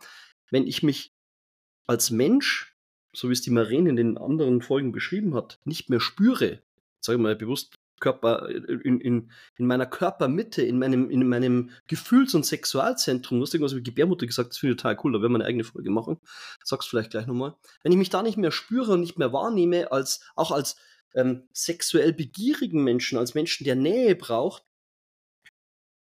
wenn 0.55 0.69
ich 0.69 0.85
mich 0.85 1.13
als 1.89 2.13
Mensch, 2.13 2.77
so 3.13 3.29
wie 3.29 3.33
es 3.33 3.43
die 3.43 3.51
Marine 3.51 3.91
in 3.91 3.97
den 3.97 4.17
anderen 4.17 4.63
Folgen 4.63 4.93
beschrieben 4.93 5.35
hat, 5.35 5.59
nicht 5.65 5.91
mehr 5.91 5.99
spüre, 5.99 6.63
sage 7.01 7.17
ich 7.17 7.23
mal 7.23 7.35
bewusst 7.35 7.75
Körper, 7.99 8.49
in, 8.49 9.01
in, 9.01 9.31
in 9.57 9.67
meiner 9.67 9.87
Körpermitte, 9.87 10.63
in 10.63 10.79
meinem, 10.79 11.11
in 11.11 11.29
meinem 11.29 11.71
Gefühls- 11.89 12.37
und 12.37 12.47
Sexualzentrum, 12.47 13.39
du 13.39 13.43
hast 13.43 13.55
irgendwas 13.55 13.75
wie 13.75 13.83
Gebärmutter 13.83 14.27
gesagt, 14.27 14.51
das 14.51 14.59
finde 14.59 14.75
ich 14.75 14.77
total 14.77 14.97
cool, 15.03 15.13
da 15.13 15.21
werden 15.21 15.33
wir 15.33 15.39
eine 15.39 15.47
eigene 15.47 15.65
Folge 15.65 15.91
machen. 15.91 16.21
Sag's 16.63 16.87
vielleicht 16.87 17.11
gleich 17.11 17.27
nochmal. 17.27 17.57
Wenn 17.83 17.91
ich 17.91 17.99
mich 17.99 18.11
da 18.11 18.23
nicht 18.23 18.39
mehr 18.39 18.53
spüre 18.53 18.93
und 18.93 19.01
nicht 19.01 19.19
mehr 19.19 19.33
wahrnehme, 19.33 19.91
als, 19.91 20.21
auch 20.37 20.53
als 20.53 20.77
ähm, 21.15 21.49
sexuell 21.53 22.13
begierigen 22.13 22.85
Menschen, 22.85 23.19
als 23.19 23.35
Menschen, 23.35 23.65
der 23.65 23.75
Nähe 23.75 24.15
braucht, 24.15 24.63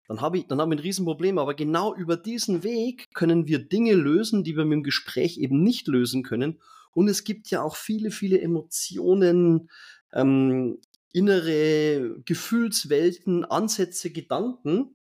dann 0.07 0.21
habe 0.21 0.37
ich, 0.37 0.47
dann 0.47 0.59
haben 0.59 0.69
wir 0.69 0.77
ein 0.77 0.79
Riesenproblem. 0.79 1.37
Aber 1.37 1.53
genau 1.53 1.95
über 1.95 2.17
diesen 2.17 2.63
Weg 2.63 3.13
können 3.13 3.47
wir 3.47 3.59
Dinge 3.59 3.93
lösen, 3.93 4.43
die 4.43 4.57
wir 4.57 4.65
mit 4.65 4.77
dem 4.77 4.83
Gespräch 4.83 5.37
eben 5.37 5.63
nicht 5.63 5.87
lösen 5.87 6.23
können. 6.23 6.59
Und 6.91 7.07
es 7.07 7.23
gibt 7.23 7.49
ja 7.49 7.61
auch 7.63 7.75
viele, 7.75 8.11
viele 8.11 8.39
Emotionen, 8.41 9.69
ähm, 10.13 10.79
innere 11.11 12.19
Gefühlswelten, 12.25 13.45
Ansätze, 13.45 14.11
Gedanken, 14.11 14.95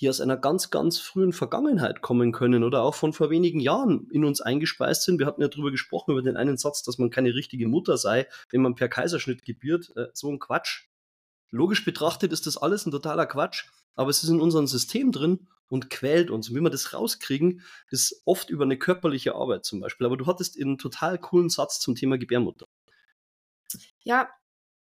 die 0.00 0.08
aus 0.08 0.20
einer 0.20 0.36
ganz, 0.36 0.70
ganz 0.70 0.98
frühen 0.98 1.32
Vergangenheit 1.32 2.00
kommen 2.00 2.32
können 2.32 2.64
oder 2.64 2.82
auch 2.82 2.94
von 2.94 3.12
vor 3.12 3.30
wenigen 3.30 3.60
Jahren 3.60 4.08
in 4.10 4.24
uns 4.24 4.40
eingespeist 4.40 5.02
sind. 5.02 5.18
Wir 5.18 5.26
hatten 5.26 5.42
ja 5.42 5.48
darüber 5.48 5.70
gesprochen, 5.70 6.12
über 6.12 6.22
den 6.22 6.36
einen 6.36 6.56
Satz, 6.56 6.82
dass 6.82 6.98
man 6.98 7.10
keine 7.10 7.34
richtige 7.34 7.68
Mutter 7.68 7.98
sei, 7.98 8.26
wenn 8.50 8.62
man 8.62 8.76
per 8.76 8.88
Kaiserschnitt 8.88 9.44
gebiert. 9.44 9.92
Äh, 9.96 10.06
so 10.14 10.30
ein 10.30 10.38
Quatsch. 10.38 10.86
Logisch 11.50 11.84
betrachtet 11.84 12.32
ist 12.32 12.46
das 12.46 12.56
alles 12.56 12.86
ein 12.86 12.92
totaler 12.92 13.26
Quatsch 13.26 13.66
aber 14.00 14.08
es 14.08 14.22
ist 14.22 14.30
in 14.30 14.40
unserem 14.40 14.66
System 14.66 15.12
drin 15.12 15.46
und 15.68 15.90
quält 15.90 16.30
uns. 16.30 16.48
Und 16.48 16.56
wie 16.56 16.60
wir 16.62 16.70
das 16.70 16.94
rauskriegen, 16.94 17.62
ist 17.90 18.22
oft 18.24 18.48
über 18.48 18.64
eine 18.64 18.78
körperliche 18.78 19.34
Arbeit 19.34 19.66
zum 19.66 19.78
Beispiel. 19.78 20.06
Aber 20.06 20.16
du 20.16 20.26
hattest 20.26 20.58
einen 20.58 20.78
total 20.78 21.18
coolen 21.18 21.50
Satz 21.50 21.80
zum 21.80 21.94
Thema 21.96 22.16
Gebärmutter. 22.16 22.66
Ja, 24.02 24.30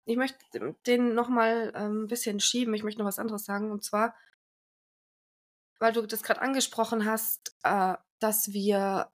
ich 0.06 0.18
möchte 0.18 0.76
den 0.88 1.14
nochmal 1.14 1.72
ähm, 1.76 2.06
ein 2.06 2.08
bisschen 2.08 2.40
schieben. 2.40 2.74
Ich 2.74 2.82
möchte 2.82 3.00
noch 3.00 3.08
was 3.08 3.20
anderes 3.20 3.46
sagen. 3.46 3.72
Und 3.72 3.84
zwar, 3.84 4.16
weil 5.78 5.94
du 5.94 6.02
das 6.08 6.24
gerade 6.24 6.42
angesprochen 6.42 7.06
hast, 7.06 7.56
äh, 7.62 7.94
dass 8.18 8.52
wir 8.52 9.12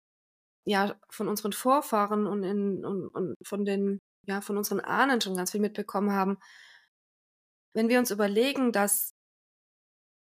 ja 0.66 0.94
von 1.08 1.26
unseren 1.26 1.54
Vorfahren 1.54 2.26
und, 2.26 2.42
in, 2.42 2.84
und, 2.84 3.08
und 3.08 3.34
von 3.42 3.64
den 3.64 3.98
ja 4.26 4.42
von 4.42 4.58
unseren 4.58 4.80
Ahnen 4.80 5.22
schon 5.22 5.36
ganz 5.36 5.52
viel 5.52 5.60
mitbekommen 5.62 6.12
haben. 6.12 6.36
Wenn 7.72 7.88
wir 7.88 7.98
uns 7.98 8.10
überlegen, 8.10 8.72
dass 8.72 9.15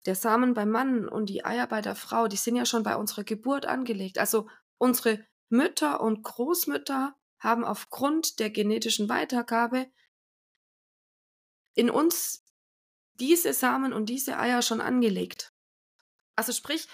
der 0.05 0.15
Samen 0.15 0.53
beim 0.53 0.69
Mann 0.69 1.07
und 1.07 1.27
die 1.27 1.45
Eier 1.45 1.67
bei 1.67 1.81
der 1.81 1.95
Frau, 1.95 2.27
die 2.27 2.37
sind 2.37 2.55
ja 2.55 2.65
schon 2.65 2.83
bei 2.83 2.95
unserer 2.95 3.23
Geburt 3.23 3.65
angelegt. 3.65 4.17
Also 4.17 4.47
unsere 4.77 5.25
Mütter 5.49 6.01
und 6.01 6.23
Großmütter 6.23 7.15
haben 7.39 7.63
aufgrund 7.63 8.39
der 8.39 8.49
genetischen 8.49 9.09
Weitergabe 9.09 9.87
in 11.75 11.89
uns 11.89 12.43
diese 13.19 13.53
Samen 13.53 13.93
und 13.93 14.07
diese 14.07 14.37
Eier 14.37 14.61
schon 14.61 14.81
angelegt. 14.81 15.53
Also 16.35 16.51
sprich, 16.53 16.87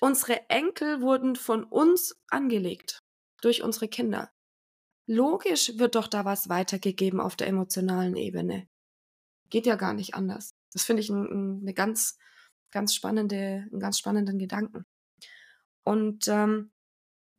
unsere 0.00 0.48
Enkel 0.50 1.00
wurden 1.00 1.36
von 1.36 1.64
uns 1.64 2.20
angelegt 2.28 3.02
durch 3.40 3.62
unsere 3.62 3.88
Kinder. 3.88 4.32
Logisch 5.06 5.78
wird 5.78 5.94
doch 5.94 6.08
da 6.08 6.24
was 6.24 6.48
weitergegeben 6.48 7.20
auf 7.20 7.36
der 7.36 7.48
emotionalen 7.48 8.16
Ebene. 8.16 8.68
Geht 9.50 9.66
ja 9.66 9.76
gar 9.76 9.94
nicht 9.94 10.14
anders. 10.14 10.54
Das 10.72 10.84
finde 10.84 11.02
ich 11.02 11.10
ein, 11.10 11.60
eine 11.62 11.74
ganz 11.74 12.18
ganz 12.72 12.94
spannende, 12.94 13.66
einen 13.70 13.80
ganz 13.80 13.98
spannenden 13.98 14.38
Gedanken. 14.38 14.84
Und 15.84 16.26
ähm, 16.28 16.72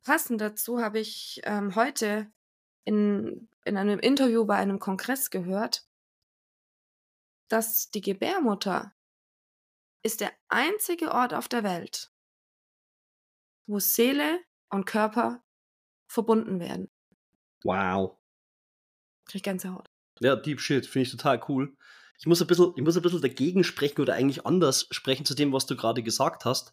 passend 0.02 0.40
dazu 0.40 0.80
habe 0.80 1.00
ich 1.00 1.40
ähm, 1.44 1.74
heute 1.74 2.32
in, 2.84 3.48
in 3.64 3.76
einem 3.76 3.98
Interview 3.98 4.46
bei 4.46 4.56
einem 4.56 4.78
Kongress 4.78 5.30
gehört, 5.30 5.86
dass 7.48 7.90
die 7.90 8.00
Gebärmutter 8.00 8.94
ist 10.02 10.20
der 10.20 10.32
einzige 10.48 11.12
Ort 11.12 11.34
auf 11.34 11.48
der 11.48 11.64
Welt, 11.64 12.12
wo 13.66 13.78
Seele 13.78 14.40
und 14.68 14.84
Körper 14.84 15.42
verbunden 16.06 16.60
werden. 16.60 16.90
Wow. 17.64 18.18
Krieg 19.24 19.42
Gänsehaut. 19.42 19.90
Ja, 20.20 20.36
Deep 20.36 20.60
Shit, 20.60 20.86
finde 20.86 21.04
ich 21.04 21.10
total 21.10 21.42
cool. 21.48 21.76
Ich 22.18 22.26
muss, 22.26 22.40
ein 22.40 22.46
bisschen, 22.46 22.72
ich 22.76 22.82
muss 22.82 22.96
ein 22.96 23.02
bisschen 23.02 23.20
dagegen 23.20 23.64
sprechen 23.64 24.00
oder 24.00 24.14
eigentlich 24.14 24.46
anders 24.46 24.86
sprechen 24.90 25.26
zu 25.26 25.34
dem, 25.34 25.52
was 25.52 25.66
du 25.66 25.76
gerade 25.76 26.02
gesagt 26.02 26.44
hast. 26.44 26.72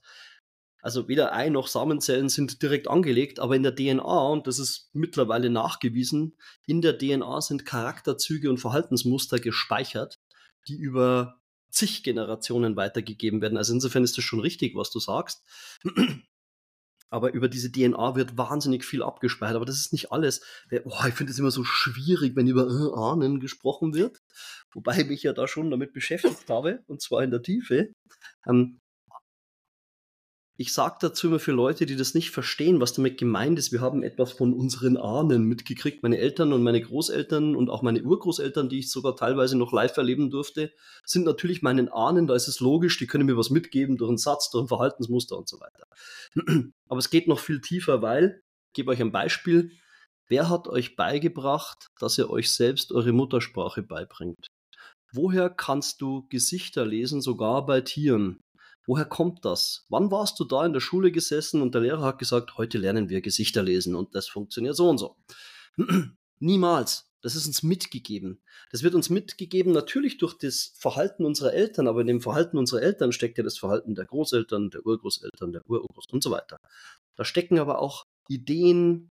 Also 0.82 1.08
weder 1.08 1.34
Ei 1.34 1.50
noch 1.50 1.68
Samenzellen 1.68 2.30
sind 2.30 2.62
direkt 2.62 2.88
angelegt, 2.88 3.40
aber 3.40 3.56
in 3.56 3.64
der 3.64 3.76
DNA, 3.76 4.02
und 4.02 4.48
das 4.48 4.58
ist 4.58 4.90
mittlerweile 4.94 5.50
nachgewiesen, 5.50 6.38
in 6.66 6.82
der 6.82 6.98
DNA 6.98 7.42
sind 7.42 7.66
Charakterzüge 7.66 8.50
und 8.50 8.58
Verhaltensmuster 8.58 9.40
gespeichert, 9.40 10.20
die 10.68 10.76
über 10.76 11.40
zig 11.70 12.04
Generationen 12.04 12.76
weitergegeben 12.76 13.42
werden. 13.42 13.58
Also 13.58 13.74
insofern 13.74 14.04
ist 14.04 14.18
das 14.18 14.24
schon 14.26 14.40
richtig, 14.40 14.76
was 14.76 14.92
du 14.92 15.00
sagst. 15.00 15.44
Aber 17.10 17.34
über 17.34 17.50
diese 17.50 17.72
DNA 17.72 18.16
wird 18.16 18.38
wahnsinnig 18.38 18.86
viel 18.86 19.04
abgespeichert. 19.04 19.58
Aber 19.58 19.66
das 19.66 19.78
ist 19.78 19.92
nicht 19.92 20.12
alles. 20.12 20.42
Boah, 20.70 21.08
ich 21.08 21.14
finde 21.14 21.34
es 21.34 21.40
immer 21.40 21.52
so 21.52 21.64
schwierig, 21.66 22.36
wenn 22.36 22.48
über 22.48 22.64
äh, 22.68 22.98
Ahnen 22.98 23.42
gesprochen 23.42 23.94
wird. 23.94 24.21
Wobei 24.74 25.00
ich 25.00 25.08
mich 25.08 25.24
ja 25.24 25.34
da 25.34 25.48
schon 25.48 25.70
damit 25.70 25.94
beschäftigt 25.94 26.50
habe, 26.50 26.84
und 26.88 27.02
zwar 27.02 27.24
in 27.24 27.32
der 27.32 27.42
Tiefe. 27.42 27.94
Ähm, 28.48 28.82
ich 30.62 30.74
sage 30.74 30.98
dazu 31.02 31.28
immer 31.28 31.40
für 31.40 31.54
Leute, 31.54 31.88
die 31.88 31.96
das 31.96 32.14
nicht 32.14 32.30
verstehen, 32.30 32.80
was 32.80 32.94
damit 32.94 33.18
gemeint 33.18 33.58
ist, 33.58 33.72
wir 33.72 33.82
haben 33.82 34.04
etwas 34.04 34.32
von 34.32 34.54
unseren 34.54 34.96
Ahnen 34.96 35.46
mitgekriegt. 35.46 36.04
Meine 36.04 36.20
Eltern 36.20 36.54
und 36.54 36.62
meine 36.62 36.80
Großeltern 36.80 37.56
und 37.56 37.72
auch 37.72 37.82
meine 37.82 38.04
Urgroßeltern, 38.04 38.70
die 38.70 38.78
ich 38.78 38.92
sogar 38.92 39.16
teilweise 39.16 39.58
noch 39.58 39.74
live 39.74 39.98
erleben 39.98 40.30
durfte, 40.30 40.72
sind 41.04 41.26
natürlich 41.26 41.64
meinen 41.64 41.90
Ahnen, 41.90 42.28
da 42.28 42.36
ist 42.36 42.48
es 42.48 42.60
logisch, 42.60 43.00
die 43.00 43.08
können 43.08 43.26
mir 43.26 43.38
was 43.38 43.50
mitgeben 43.50 43.98
durch 43.98 44.10
einen 44.10 44.20
Satz, 44.20 44.52
durch 44.52 44.66
ein 44.66 44.68
Verhaltensmuster 44.68 45.36
und 45.36 45.50
so 45.50 45.60
weiter. 45.60 45.88
Aber 46.90 47.00
es 47.00 47.10
geht 47.10 47.28
noch 47.28 47.40
viel 47.40 47.60
tiefer, 47.60 48.04
weil, 48.04 48.44
ich 48.68 48.74
gebe 48.74 48.92
euch 48.92 49.02
ein 49.02 49.12
Beispiel, 49.12 49.72
wer 50.28 50.48
hat 50.48 50.68
euch 50.68 50.96
beigebracht, 50.96 51.88
dass 52.00 52.20
ihr 52.20 52.30
euch 52.30 52.54
selbst 52.54 52.92
eure 52.92 53.14
Muttersprache 53.14 53.82
beibringt? 53.82 54.51
Woher 55.14 55.50
kannst 55.50 56.02
du 56.02 56.26
Gesichter 56.30 56.86
lesen, 56.86 57.22
sogar 57.22 57.66
bei 57.66 57.82
Tieren? 57.82 58.40
Woher 58.86 59.06
kommt 59.06 59.46
das? 59.46 59.86
Wann 59.90 60.10
warst 60.10 60.40
du 60.40 60.44
da 60.46 60.66
in 60.66 60.74
der 60.74 60.80
Schule 60.80 61.12
gesessen 61.12 61.62
und 61.62 61.76
der 61.76 61.82
Lehrer 61.82 62.04
hat 62.04 62.20
gesagt, 62.20 62.58
heute 62.58 62.78
lernen 62.78 63.10
wir 63.10 63.22
Gesichter 63.22 63.62
lesen 63.62 63.96
und 63.96 64.16
das 64.16 64.28
funktioniert 64.28 64.76
so 64.76 64.90
und 64.90 64.98
so? 64.98 65.18
Niemals. 66.40 67.08
Das 67.22 67.36
ist 67.36 67.46
uns 67.46 67.62
mitgegeben. 67.62 68.42
Das 68.72 68.82
wird 68.82 68.96
uns 68.96 69.12
mitgegeben 69.12 69.74
natürlich 69.74 70.18
durch 70.18 70.36
das 70.38 70.74
Verhalten 70.76 71.24
unserer 71.24 71.54
Eltern, 71.54 71.88
aber 71.88 72.02
in 72.02 72.08
dem 72.08 72.22
Verhalten 72.22 72.58
unserer 72.58 72.82
Eltern 72.82 73.12
steckt 73.12 73.38
ja 73.38 73.44
das 73.44 73.60
Verhalten 73.60 73.94
der 73.94 74.06
Großeltern, 74.06 74.72
der 74.72 74.84
Urgroßeltern, 74.84 75.54
der 75.54 75.62
Ururgroß 75.70 76.06
und 76.12 76.24
so 76.24 76.32
weiter. 76.32 76.58
Da 77.16 77.24
stecken 77.24 77.60
aber 77.60 77.80
auch 77.80 78.06
Ideen, 78.28 79.12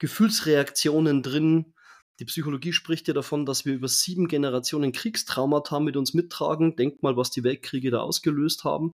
Gefühlsreaktionen 0.00 1.22
drin, 1.22 1.72
die 2.20 2.26
Psychologie 2.26 2.74
spricht 2.74 3.08
ja 3.08 3.14
davon, 3.14 3.46
dass 3.46 3.64
wir 3.64 3.72
über 3.72 3.88
sieben 3.88 4.28
Generationen 4.28 4.92
Kriegstraumata 4.92 5.80
mit 5.80 5.96
uns 5.96 6.12
mittragen. 6.12 6.76
Denkt 6.76 7.02
mal, 7.02 7.16
was 7.16 7.30
die 7.30 7.44
Weltkriege 7.44 7.90
da 7.90 8.00
ausgelöst 8.00 8.64
haben 8.64 8.92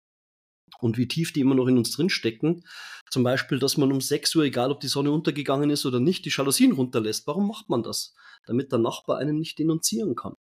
und 0.80 0.98
wie 0.98 1.08
tief 1.08 1.34
die 1.34 1.40
immer 1.40 1.56
noch 1.56 1.66
in 1.66 1.80
uns 1.80 1.92
drinstecken. 1.92 2.64
Zum 3.10 3.24
Beispiel, 3.24 3.58
dass 3.58 3.78
man 3.78 3.92
um 3.92 4.00
6 4.00 4.36
Uhr, 4.36 4.44
egal 4.44 4.72
ob 4.72 4.80
die 4.80 4.88
Sonne 4.88 5.12
untergegangen 5.12 5.72
ist 5.72 5.88
oder 5.88 6.00
nicht, 6.00 6.26
die 6.26 6.30
Jalousien 6.30 6.74
runterlässt. 6.74 7.26
Warum 7.26 7.48
macht 7.48 7.68
man 7.68 7.82
das? 7.82 8.14
Damit 8.46 8.72
der 8.72 8.80
Nachbar 8.80 9.18
einen 9.18 9.40
nicht 9.40 9.58
denunzieren 9.58 10.16
kann. 10.16 10.36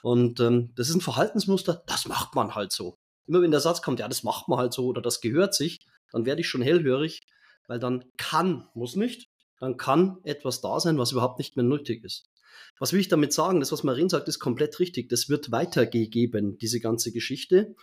Und 0.00 0.38
ähm, 0.38 0.72
das 0.76 0.90
ist 0.90 0.94
ein 0.94 1.00
Verhaltensmuster, 1.00 1.82
das 1.86 2.06
macht 2.06 2.36
man 2.36 2.54
halt 2.54 2.70
so. 2.70 2.96
Immer 3.26 3.42
wenn 3.42 3.50
der 3.50 3.60
Satz 3.60 3.82
kommt, 3.82 3.98
ja, 3.98 4.06
das 4.06 4.22
macht 4.22 4.48
man 4.48 4.58
halt 4.58 4.72
so 4.72 4.86
oder 4.86 5.02
das 5.02 5.20
gehört 5.20 5.54
sich, 5.54 5.80
dann 6.12 6.26
werde 6.26 6.42
ich 6.42 6.48
schon 6.48 6.62
hellhörig, 6.62 7.22
weil 7.66 7.80
dann 7.80 8.04
kann, 8.18 8.68
muss 8.74 8.94
nicht, 8.96 9.30
dann 9.64 9.76
kann 9.76 10.18
etwas 10.24 10.60
da 10.60 10.78
sein, 10.78 10.98
was 10.98 11.12
überhaupt 11.12 11.38
nicht 11.38 11.56
mehr 11.56 11.64
nötig 11.64 12.04
ist. 12.04 12.30
Was 12.78 12.92
will 12.92 13.00
ich 13.00 13.08
damit 13.08 13.32
sagen? 13.32 13.60
Das, 13.60 13.72
was 13.72 13.82
Marin 13.82 14.08
sagt, 14.08 14.28
ist 14.28 14.38
komplett 14.38 14.78
richtig. 14.78 15.08
Das 15.08 15.28
wird 15.28 15.50
weitergegeben, 15.50 16.58
diese 16.58 16.80
ganze 16.80 17.12
Geschichte. 17.12 17.74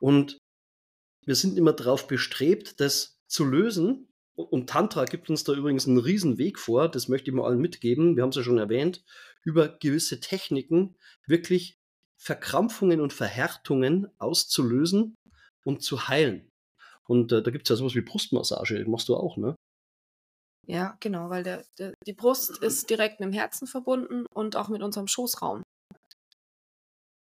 Und 0.00 0.38
wir 1.24 1.34
sind 1.34 1.58
immer 1.58 1.72
darauf 1.72 2.06
bestrebt, 2.06 2.80
das 2.80 3.18
zu 3.26 3.44
lösen. 3.44 4.08
Und 4.34 4.70
Tantra 4.70 5.04
gibt 5.04 5.28
uns 5.30 5.44
da 5.44 5.52
übrigens 5.52 5.86
einen 5.86 5.98
riesen 5.98 6.38
Weg 6.38 6.58
vor, 6.58 6.88
das 6.88 7.08
möchte 7.08 7.30
ich 7.30 7.36
mal 7.36 7.46
allen 7.46 7.60
mitgeben, 7.60 8.16
wir 8.16 8.22
haben 8.22 8.30
es 8.30 8.36
ja 8.36 8.42
schon 8.42 8.58
erwähnt, 8.58 9.02
über 9.42 9.68
gewisse 9.68 10.20
Techniken 10.20 10.96
wirklich 11.26 11.78
Verkrampfungen 12.18 13.00
und 13.00 13.14
Verhärtungen 13.14 14.08
auszulösen 14.18 15.16
und 15.64 15.82
zu 15.82 16.08
heilen. 16.08 16.50
Und 17.06 17.32
äh, 17.32 17.42
da 17.42 17.50
gibt 17.50 17.66
es 17.66 17.70
ja 17.70 17.76
sowas 17.76 17.94
wie 17.94 18.02
Brustmassage, 18.02 18.84
machst 18.86 19.08
du 19.08 19.16
auch, 19.16 19.38
ne? 19.38 19.55
Ja, 20.66 20.96
genau, 21.00 21.30
weil 21.30 21.44
der, 21.44 21.64
der, 21.78 21.94
die 22.06 22.12
Brust 22.12 22.58
ist 22.58 22.90
direkt 22.90 23.20
mit 23.20 23.28
dem 23.28 23.32
Herzen 23.32 23.66
verbunden 23.66 24.26
und 24.34 24.56
auch 24.56 24.68
mit 24.68 24.82
unserem 24.82 25.06
Schoßraum. 25.06 25.62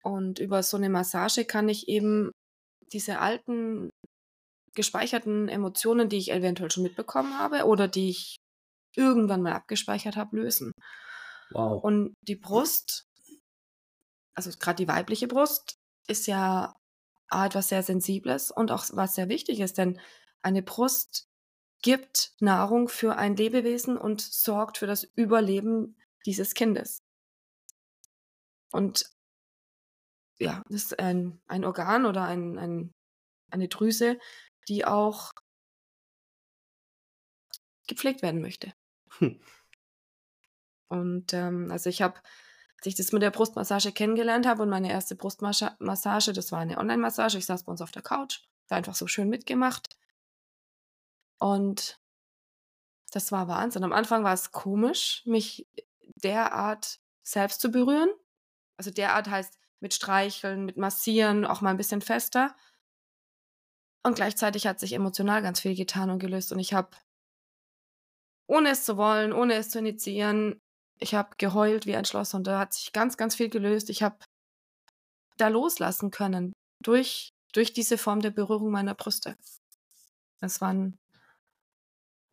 Und 0.02 0.40
über 0.40 0.64
so 0.64 0.78
eine 0.78 0.90
Massage 0.90 1.44
kann 1.44 1.68
ich 1.68 1.90
eben 1.90 2.32
diese 2.94 3.20
alten 3.20 3.90
gespeicherten 4.76 5.50
Emotionen, 5.50 6.08
die 6.08 6.18
ich 6.18 6.32
eventuell 6.32 6.72
schon 6.72 6.84
mitbekommen 6.84 7.38
habe 7.38 7.66
oder 7.66 7.90
die 7.90 8.10
ich 8.10 8.38
irgendwann 8.96 9.42
mal 9.42 9.54
abgespeichert 9.54 10.16
habe, 10.16 10.38
lösen. 10.38 10.72
Wow. 11.52 11.84
Und 11.84 12.14
die 12.22 12.36
Brust, 12.36 13.04
also 14.36 14.52
gerade 14.58 14.78
die 14.78 14.88
weibliche 14.88 15.28
Brust, 15.28 15.76
ist 16.08 16.28
ja 16.28 16.74
etwas 17.30 17.70
sehr 17.70 17.84
Sensibles 17.84 18.52
und 18.52 18.72
auch 18.72 18.86
was 18.94 19.16
sehr 19.16 19.28
wichtig 19.28 19.60
ist, 19.60 19.78
denn 19.78 20.00
eine 20.42 20.64
Brust 20.64 21.27
gibt 21.82 22.34
Nahrung 22.40 22.90
für 22.90 23.16
ein 23.16 23.36
Lebewesen 23.36 23.98
und 23.98 24.22
sorgt 24.22 24.78
für 24.78 24.88
das 24.88 25.04
Überleben 25.04 25.96
dieses 26.26 26.54
Kindes. 26.54 27.04
Und 28.72 29.06
ja, 30.40 30.64
das 30.70 30.84
ist 30.84 31.00
ein, 31.00 31.40
ein 31.48 31.66
Organ 31.66 32.06
oder 32.06 32.24
ein, 32.26 32.58
ein, 32.58 32.94
eine 33.50 33.68
Drüse, 33.68 34.20
die 34.68 34.86
auch 34.86 35.34
gepflegt 37.88 38.22
werden 38.22 38.42
möchte. 38.42 38.74
Hm. 39.20 39.40
Und 40.90 41.34
ähm, 41.34 41.72
also 41.72 41.90
ich 41.90 42.02
habe, 42.02 42.20
als 42.78 42.86
ich 42.86 42.96
das 42.96 43.12
mit 43.12 43.22
der 43.22 43.32
Brustmassage 43.32 43.92
kennengelernt 43.92 44.46
habe 44.46 44.64
und 44.64 44.70
meine 44.70 44.92
erste 44.92 45.16
Brustmassage, 45.16 46.34
das 46.34 46.52
war 46.52 46.60
eine 46.60 46.78
Online-Massage, 46.78 47.38
ich 47.38 47.46
saß 47.46 47.64
bei 47.64 47.72
uns 47.72 47.82
auf 47.82 47.92
der 47.92 48.04
Couch, 48.04 48.42
war 48.68 48.78
einfach 48.78 48.96
so 48.96 49.08
schön 49.08 49.30
mitgemacht. 49.30 49.98
Und 51.40 52.00
das 53.12 53.32
war 53.32 53.48
Wahnsinn. 53.48 53.84
Am 53.84 53.94
Anfang 53.94 54.24
war 54.24 54.34
es 54.34 54.52
komisch, 54.52 55.22
mich 55.26 55.68
derart 56.16 57.00
selbst 57.24 57.62
zu 57.62 57.72
berühren. 57.72 58.10
Also 58.78 58.92
derart 58.92 59.30
heißt 59.30 59.58
mit 59.80 59.94
Streicheln, 59.94 60.66
mit 60.66 60.78
Massieren, 60.78 61.46
auch 61.46 61.62
mal 61.62 61.72
ein 61.72 61.78
bisschen 61.78 62.02
fester. 62.02 62.56
Und 64.04 64.16
gleichzeitig 64.16 64.68
hat 64.68 64.80
sich 64.80 64.94
emotional 64.94 65.42
ganz 65.42 65.60
viel 65.60 65.76
getan 65.76 66.10
und 66.10 66.20
gelöst. 66.20 66.52
Und 66.52 66.60
ich 66.60 66.74
habe, 66.74 66.90
ohne 68.48 68.70
es 68.70 68.86
zu 68.86 68.98
wollen, 68.98 69.34
ohne 69.34 69.56
es 69.56 69.70
zu 69.70 69.80
initiieren, 69.80 70.60
ich 71.00 71.14
habe 71.14 71.36
geheult 71.38 71.86
wie 71.86 71.96
ein 71.96 72.06
Schloss 72.06 72.34
und 72.34 72.48
da 72.48 72.60
hat 72.60 72.74
sich 72.74 72.92
ganz, 72.92 73.18
ganz 73.18 73.36
viel 73.36 73.50
gelöst. 73.50 73.90
Ich 73.90 74.02
habe 74.02 74.18
da 75.38 75.48
loslassen 75.48 76.10
können 76.10 76.54
durch, 76.84 77.30
durch 77.54 77.74
diese 77.74 77.98
Form 77.98 78.22
der 78.22 78.32
Berührung 78.32 78.72
meiner 78.72 78.96
Brüste. 78.96 79.38
Es 80.42 80.62
war 80.62 80.74
ein 80.74 80.98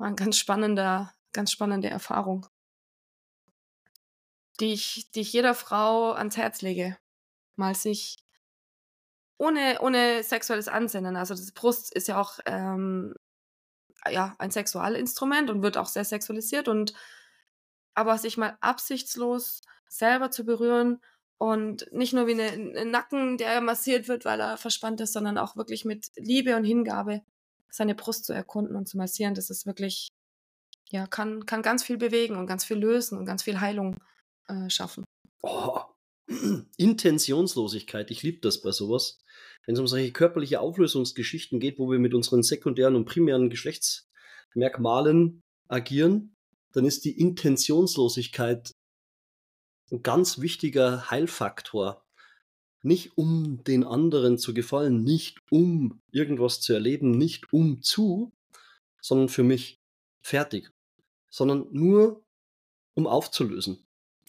war 0.05 0.11
ein 0.11 0.17
ganz 0.17 0.37
spannender, 0.37 1.15
ganz 1.33 1.51
spannende 1.51 1.89
Erfahrung, 1.89 2.47
die 4.61 4.75
ich, 4.75 5.11
die 5.13 5.23
ich 5.23 5.33
jeder 5.33 5.55
Frau 5.55 6.13
ans 6.13 6.37
Herz 6.37 6.61
lege, 6.61 6.99
mal 7.57 7.75
sich 7.75 8.19
ohne, 9.39 9.79
ohne 9.81 10.23
sexuelles 10.23 10.69
Ansinnen, 10.69 11.17
also 11.17 11.33
das 11.33 11.53
Brust 11.53 11.91
ist 11.95 12.07
ja 12.07 12.21
auch 12.21 12.39
ähm, 12.45 13.15
ja, 14.07 14.35
ein 14.39 14.51
Sexualinstrument 14.51 15.49
und 15.49 15.63
wird 15.63 15.79
auch 15.79 15.89
sehr 15.89 16.05
sexualisiert 16.05 16.69
und 16.69 16.93
aber 17.95 18.19
sich 18.19 18.37
mal 18.37 18.59
absichtslos 18.61 19.63
selber 19.89 20.31
zu 20.31 20.45
berühren 20.45 21.01
und 21.39 21.91
nicht 21.93 22.13
nur 22.13 22.27
wie 22.27 22.39
ein 22.39 22.91
Nacken, 22.91 23.39
der 23.39 23.63
massiert 23.63 24.09
wird, 24.09 24.27
weil 24.27 24.41
er 24.41 24.59
verspannt 24.59 25.01
ist, 25.01 25.15
sondern 25.15 25.39
auch 25.39 25.57
wirklich 25.57 25.87
mit 25.87 26.11
Liebe 26.17 26.57
und 26.57 26.65
Hingabe 26.65 27.23
seine 27.75 27.95
Brust 27.95 28.25
zu 28.25 28.33
erkunden 28.33 28.77
und 28.77 28.89
zu 28.89 28.97
massieren, 28.97 29.35
das 29.35 29.51
ist 29.51 29.67
wirklich, 29.67 30.09
ja, 30.91 31.07
kann, 31.07 31.45
kann 31.45 31.63
ganz 31.63 31.83
viel 31.83 31.97
bewegen 31.99 32.37
und 32.37 32.47
ganz 32.47 32.65
viel 32.65 32.77
lösen 32.77 33.19
und 33.19 33.27
ganz 33.27 33.43
viel 33.43 33.61
Heilung 33.61 33.97
äh, 34.47 34.71
schaffen. 34.71 35.05
Oh, 35.43 35.81
Intentionslosigkeit, 36.77 38.11
ich 38.11 38.23
liebe 38.23 38.41
das 38.41 38.63
bei 38.63 38.71
sowas. 38.71 39.19
Wenn 39.67 39.75
es 39.75 39.81
um 39.81 39.89
solche 39.89 40.13
körperliche 40.13 40.61
Auflösungsgeschichten 40.61 41.59
geht, 41.59 41.79
wo 41.79 41.91
wir 41.91 41.99
mit 41.99 42.15
unseren 42.15 42.43
sekundären 42.43 42.95
und 42.95 43.07
primären 43.07 43.51
Geschlechtsmerkmalen 43.51 45.41
agieren, 45.69 46.37
dann 46.73 46.85
ist 46.85 47.05
die 47.05 47.19
Intentionslosigkeit 47.19 48.73
ein 49.91 50.03
ganz 50.03 50.41
wichtiger 50.41 51.11
Heilfaktor 51.11 52.04
nicht 52.85 53.17
um 53.17 53.65
den 53.65 53.83
anderen 53.83 54.37
zu 54.37 54.53
gefallen, 54.53 55.03
nicht 55.03 55.39
um 55.51 56.03
irgendwas 56.11 56.61
zu 56.61 56.75
erleben, 56.75 57.13
nicht 57.13 57.53
um 57.53 57.83
zu, 57.83 58.33
sondern 59.01 59.29
für 59.29 59.43
mich 59.43 59.81
fertig, 60.21 60.71
sondern 61.31 61.67
nur 61.73 62.23
um 62.95 63.07
aufzulösen. 63.07 63.87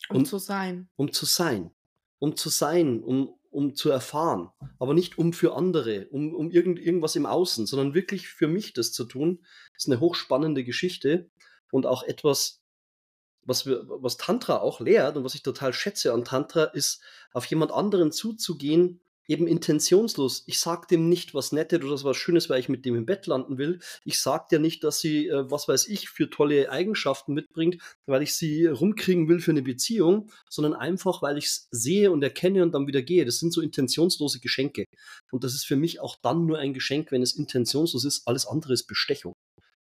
Um 0.09 0.17
und, 0.17 0.25
zu 0.25 0.37
sein. 0.37 0.87
Um 0.95 1.11
zu 1.11 1.25
sein. 1.25 1.71
Um 2.19 2.35
zu 2.35 2.49
sein, 2.49 3.03
um, 3.03 3.35
um 3.51 3.75
zu 3.75 3.89
erfahren. 3.89 4.49
Aber 4.79 4.93
nicht 4.93 5.17
um 5.17 5.33
für 5.33 5.55
andere, 5.55 6.07
um, 6.07 6.33
um 6.33 6.49
irgend, 6.49 6.79
irgendwas 6.79 7.15
im 7.15 7.25
Außen, 7.25 7.65
sondern 7.65 7.93
wirklich 7.93 8.27
für 8.27 8.47
mich 8.47 8.73
das 8.73 8.93
zu 8.93 9.03
tun. 9.03 9.45
Ist 9.75 9.87
eine 9.87 9.99
hochspannende 9.99 10.63
Geschichte 10.63 11.29
und 11.71 11.85
auch 11.85 12.03
etwas, 12.03 12.61
was, 13.45 13.65
wir, 13.65 13.83
was 13.87 14.17
Tantra 14.17 14.57
auch 14.57 14.79
lehrt 14.79 15.15
und 15.17 15.23
was 15.23 15.35
ich 15.35 15.43
total 15.43 15.73
schätze 15.73 16.13
an 16.13 16.25
Tantra, 16.25 16.65
ist, 16.65 17.01
auf 17.33 17.45
jemand 17.45 17.71
anderen 17.71 18.11
zuzugehen 18.11 18.99
eben 19.27 19.47
intentionslos. 19.47 20.43
Ich 20.45 20.59
sag 20.59 20.87
dem 20.87 21.09
nicht 21.09 21.33
was 21.33 21.51
Nettes 21.51 21.83
oder 21.83 22.03
was 22.03 22.17
Schönes, 22.17 22.49
weil 22.49 22.59
ich 22.59 22.69
mit 22.69 22.85
dem 22.85 22.95
im 22.95 23.05
Bett 23.05 23.27
landen 23.27 23.57
will. 23.57 23.79
Ich 24.03 24.21
sag 24.21 24.49
dir 24.49 24.59
nicht, 24.59 24.83
dass 24.83 24.99
sie, 24.99 25.27
äh, 25.27 25.49
was 25.49 25.67
weiß 25.67 25.87
ich, 25.87 26.09
für 26.09 26.29
tolle 26.29 26.69
Eigenschaften 26.69 27.33
mitbringt, 27.33 27.81
weil 28.05 28.21
ich 28.21 28.35
sie 28.35 28.65
rumkriegen 28.65 29.27
will 29.27 29.39
für 29.39 29.51
eine 29.51 29.63
Beziehung, 29.63 30.31
sondern 30.49 30.73
einfach, 30.73 31.21
weil 31.21 31.37
ich 31.37 31.45
es 31.45 31.67
sehe 31.71 32.11
und 32.11 32.23
erkenne 32.23 32.63
und 32.63 32.73
dann 32.73 32.87
wieder 32.87 33.01
gehe. 33.01 33.25
Das 33.25 33.39
sind 33.39 33.51
so 33.51 33.61
intentionslose 33.61 34.39
Geschenke. 34.39 34.85
Und 35.31 35.43
das 35.43 35.53
ist 35.53 35.65
für 35.65 35.75
mich 35.75 35.99
auch 35.99 36.17
dann 36.21 36.45
nur 36.45 36.59
ein 36.59 36.73
Geschenk, 36.73 37.11
wenn 37.11 37.21
es 37.21 37.35
intentionslos 37.35 38.05
ist. 38.05 38.27
Alles 38.27 38.45
andere 38.45 38.73
ist 38.73 38.85
Bestechung. 38.85 39.33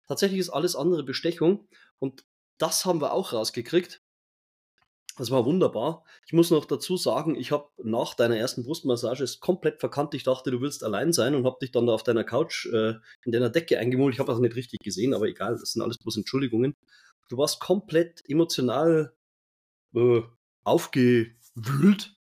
Tatsächlich 0.06 0.40
ist 0.40 0.50
alles 0.50 0.74
andere 0.74 1.04
Bestechung 1.04 1.68
und 1.98 2.24
das 2.58 2.84
haben 2.84 3.00
wir 3.00 3.12
auch 3.12 3.32
rausgekriegt. 3.32 4.02
Das 5.16 5.32
war 5.32 5.44
wunderbar. 5.44 6.04
Ich 6.26 6.32
muss 6.32 6.52
noch 6.52 6.64
dazu 6.64 6.96
sagen, 6.96 7.34
ich 7.34 7.50
habe 7.50 7.68
nach 7.82 8.14
deiner 8.14 8.36
ersten 8.36 8.62
Brustmassage 8.62 9.24
es 9.24 9.40
komplett 9.40 9.80
verkannt. 9.80 10.14
Ich 10.14 10.22
dachte, 10.22 10.52
du 10.52 10.60
willst 10.60 10.84
allein 10.84 11.12
sein 11.12 11.34
und 11.34 11.44
habe 11.44 11.58
dich 11.60 11.72
dann 11.72 11.88
da 11.88 11.94
auf 11.94 12.04
deiner 12.04 12.22
Couch 12.22 12.66
äh, 12.66 12.94
in 13.24 13.32
deiner 13.32 13.50
Decke 13.50 13.78
eingemult. 13.78 14.14
Ich 14.14 14.20
habe 14.20 14.30
das 14.30 14.40
nicht 14.40 14.54
richtig 14.54 14.78
gesehen, 14.80 15.14
aber 15.14 15.26
egal, 15.26 15.56
das 15.58 15.72
sind 15.72 15.82
alles 15.82 15.98
bloß 15.98 16.18
Entschuldigungen. 16.18 16.76
Du 17.28 17.36
warst 17.36 17.58
komplett 17.58 18.22
emotional 18.28 19.12
äh, 19.94 20.22
aufgewühlt 20.62 22.14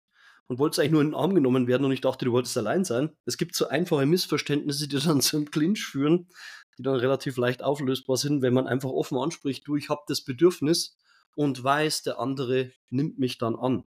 und 0.46 0.58
wolltest 0.58 0.80
eigentlich 0.80 0.92
nur 0.92 1.02
in 1.02 1.08
den 1.08 1.14
Arm 1.14 1.34
genommen 1.34 1.66
werden 1.66 1.84
und 1.84 1.92
ich 1.92 2.00
dachte, 2.00 2.24
du 2.24 2.32
wolltest 2.32 2.56
allein 2.56 2.84
sein. 2.84 3.10
Es 3.26 3.36
gibt 3.36 3.54
so 3.56 3.68
einfache 3.68 4.06
Missverständnisse, 4.06 4.88
die 4.88 4.98
dann 4.98 5.20
zum 5.20 5.50
Clinch 5.50 5.84
führen, 5.84 6.28
die 6.78 6.82
dann 6.82 6.96
relativ 6.96 7.36
leicht 7.36 7.62
auflösbar 7.62 8.16
sind, 8.16 8.42
wenn 8.42 8.54
man 8.54 8.66
einfach 8.66 8.90
offen 8.90 9.18
anspricht, 9.18 9.66
du, 9.66 9.76
ich 9.76 9.88
habe 9.88 10.02
das 10.08 10.22
Bedürfnis 10.22 10.96
und 11.34 11.62
weiß, 11.62 12.02
der 12.02 12.18
andere 12.18 12.72
nimmt 12.90 13.18
mich 13.18 13.38
dann 13.38 13.56
an. 13.56 13.84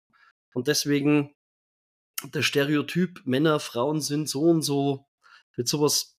Und 0.53 0.67
deswegen 0.67 1.35
der 2.23 2.41
Stereotyp, 2.41 3.21
Männer, 3.25 3.59
Frauen 3.59 4.01
sind 4.01 4.27
so 4.27 4.41
und 4.41 4.61
so, 4.61 5.05
mit 5.55 5.67
sowas 5.67 6.17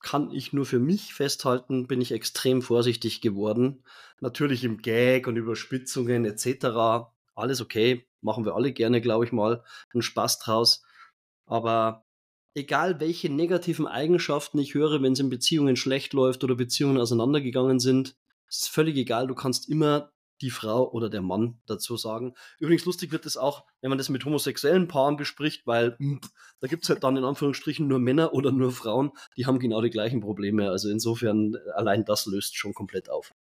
kann 0.00 0.30
ich 0.30 0.52
nur 0.52 0.66
für 0.66 0.78
mich 0.78 1.14
festhalten, 1.14 1.86
bin 1.86 2.00
ich 2.00 2.12
extrem 2.12 2.60
vorsichtig 2.60 3.22
geworden. 3.22 3.82
Natürlich 4.20 4.62
im 4.62 4.82
Gag 4.82 5.26
und 5.26 5.36
Überspitzungen 5.36 6.26
etc. 6.26 7.08
Alles 7.34 7.60
okay, 7.62 8.06
machen 8.20 8.44
wir 8.44 8.54
alle 8.54 8.72
gerne, 8.72 9.00
glaube 9.00 9.24
ich 9.24 9.32
mal, 9.32 9.64
einen 9.92 10.02
Spaß 10.02 10.40
draus. 10.40 10.84
Aber 11.46 12.03
egal 12.54 13.00
welche 13.00 13.28
negativen 13.30 13.86
Eigenschaften 13.86 14.58
ich 14.58 14.74
höre, 14.74 15.02
wenn 15.02 15.12
es 15.12 15.20
in 15.20 15.30
Beziehungen 15.30 15.76
schlecht 15.76 16.12
läuft 16.12 16.44
oder 16.44 16.54
Beziehungen 16.54 16.98
auseinandergegangen 16.98 17.80
sind, 17.80 18.16
ist 18.48 18.68
völlig 18.68 18.96
egal, 18.96 19.26
du 19.26 19.34
kannst 19.34 19.68
immer 19.68 20.12
die 20.40 20.50
Frau 20.50 20.90
oder 20.90 21.08
der 21.08 21.22
Mann 21.22 21.60
dazu 21.66 21.96
sagen. 21.96 22.34
Übrigens 22.58 22.84
lustig 22.84 23.12
wird 23.12 23.24
es 23.24 23.36
auch, 23.36 23.64
wenn 23.80 23.88
man 23.88 23.98
das 23.98 24.08
mit 24.08 24.24
homosexuellen 24.24 24.88
Paaren 24.88 25.16
bespricht, 25.16 25.66
weil 25.66 25.96
mh, 25.98 26.20
da 26.60 26.66
gibt 26.66 26.84
es 26.84 26.90
halt 26.90 27.04
dann 27.04 27.16
in 27.16 27.24
Anführungsstrichen 27.24 27.86
nur 27.86 27.98
Männer 27.98 28.32
oder 28.32 28.52
nur 28.52 28.72
Frauen, 28.72 29.12
die 29.36 29.46
haben 29.46 29.58
genau 29.58 29.80
die 29.80 29.90
gleichen 29.90 30.20
Probleme. 30.20 30.70
Also 30.70 30.90
insofern, 30.90 31.56
allein 31.74 32.04
das 32.04 32.26
löst 32.26 32.56
schon 32.56 32.74
komplett 32.74 33.08
auf. 33.08 33.32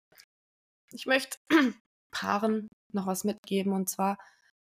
Ich 0.93 1.07
möchte 1.07 1.39
Paaren 2.11 2.69
noch 2.93 3.07
was 3.07 3.25
mitgeben 3.25 3.73
und 3.73 3.89
zwar 3.89 4.19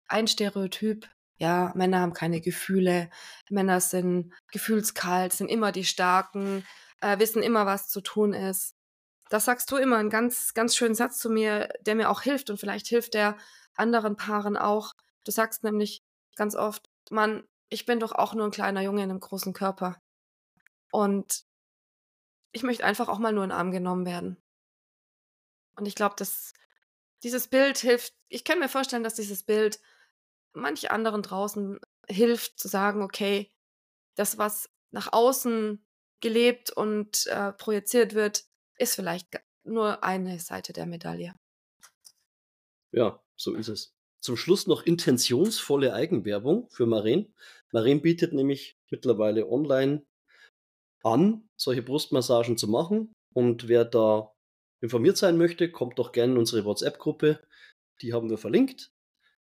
ein 0.08 0.26
Stereotyp. 0.26 1.08
Ja, 1.38 1.72
Männer 1.74 2.00
haben 2.00 2.14
keine 2.14 2.40
Gefühle, 2.40 3.10
Männer 3.50 3.80
sind 3.80 4.32
gefühlskalt, 4.52 5.32
sind 5.32 5.48
immer 5.48 5.70
die 5.70 5.84
Starken, 5.84 6.64
äh, 7.00 7.18
wissen 7.18 7.42
immer, 7.42 7.66
was 7.66 7.88
zu 7.88 8.00
tun 8.00 8.32
ist 8.32 8.76
das 9.28 9.44
sagst 9.44 9.70
du 9.70 9.76
immer, 9.76 9.96
einen 9.96 10.10
ganz, 10.10 10.54
ganz 10.54 10.76
schönen 10.76 10.94
Satz 10.94 11.18
zu 11.18 11.30
mir, 11.30 11.68
der 11.80 11.94
mir 11.94 12.10
auch 12.10 12.22
hilft 12.22 12.50
und 12.50 12.58
vielleicht 12.58 12.86
hilft 12.86 13.14
der 13.14 13.36
anderen 13.74 14.16
Paaren 14.16 14.56
auch. 14.56 14.94
Du 15.24 15.32
sagst 15.32 15.64
nämlich 15.64 16.04
ganz 16.36 16.54
oft, 16.54 16.88
Mann, 17.10 17.44
ich 17.68 17.86
bin 17.86 18.00
doch 18.00 18.12
auch 18.12 18.34
nur 18.34 18.44
ein 18.44 18.52
kleiner 18.52 18.82
Junge 18.82 19.02
in 19.02 19.10
einem 19.10 19.20
großen 19.20 19.52
Körper. 19.52 20.00
Und 20.92 21.44
ich 22.52 22.62
möchte 22.62 22.84
einfach 22.84 23.08
auch 23.08 23.18
mal 23.18 23.32
nur 23.32 23.44
in 23.44 23.50
den 23.50 23.58
Arm 23.58 23.70
genommen 23.70 24.06
werden. 24.06 24.36
Und 25.74 25.86
ich 25.86 25.94
glaube, 25.94 26.14
dass 26.16 26.54
dieses 27.22 27.48
Bild 27.48 27.78
hilft, 27.78 28.14
ich 28.28 28.44
kann 28.44 28.60
mir 28.60 28.68
vorstellen, 28.68 29.02
dass 29.02 29.14
dieses 29.14 29.42
Bild 29.42 29.80
manch 30.56 30.90
anderen 30.90 31.22
draußen 31.22 31.78
hilft 32.08 32.58
zu 32.58 32.68
sagen, 32.68 33.02
okay, 33.02 33.50
das, 34.14 34.38
was 34.38 34.70
nach 34.90 35.12
außen 35.12 35.84
gelebt 36.20 36.70
und 36.70 37.26
äh, 37.26 37.52
projiziert 37.52 38.14
wird, 38.14 38.44
ist 38.78 38.94
vielleicht 38.94 39.28
nur 39.64 40.02
eine 40.02 40.38
Seite 40.38 40.72
der 40.72 40.86
Medaille. 40.86 41.34
Ja, 42.92 43.22
so 43.36 43.54
ist 43.54 43.68
es. 43.68 43.92
Zum 44.20 44.36
Schluss 44.36 44.66
noch 44.66 44.84
intentionsvolle 44.84 45.92
Eigenwerbung 45.92 46.68
für 46.70 46.86
Maren. 46.86 47.34
Maren 47.72 48.00
bietet 48.00 48.32
nämlich 48.32 48.78
mittlerweile 48.90 49.48
online 49.48 50.04
an, 51.02 51.48
solche 51.56 51.82
Brustmassagen 51.82 52.56
zu 52.56 52.68
machen. 52.68 53.12
Und 53.34 53.68
wer 53.68 53.84
da 53.84 54.32
informiert 54.80 55.16
sein 55.16 55.36
möchte, 55.36 55.70
kommt 55.70 55.98
doch 55.98 56.12
gerne 56.12 56.32
in 56.32 56.38
unsere 56.38 56.64
WhatsApp-Gruppe. 56.64 57.40
Die 58.00 58.14
haben 58.14 58.30
wir 58.30 58.38
verlinkt. 58.38 58.90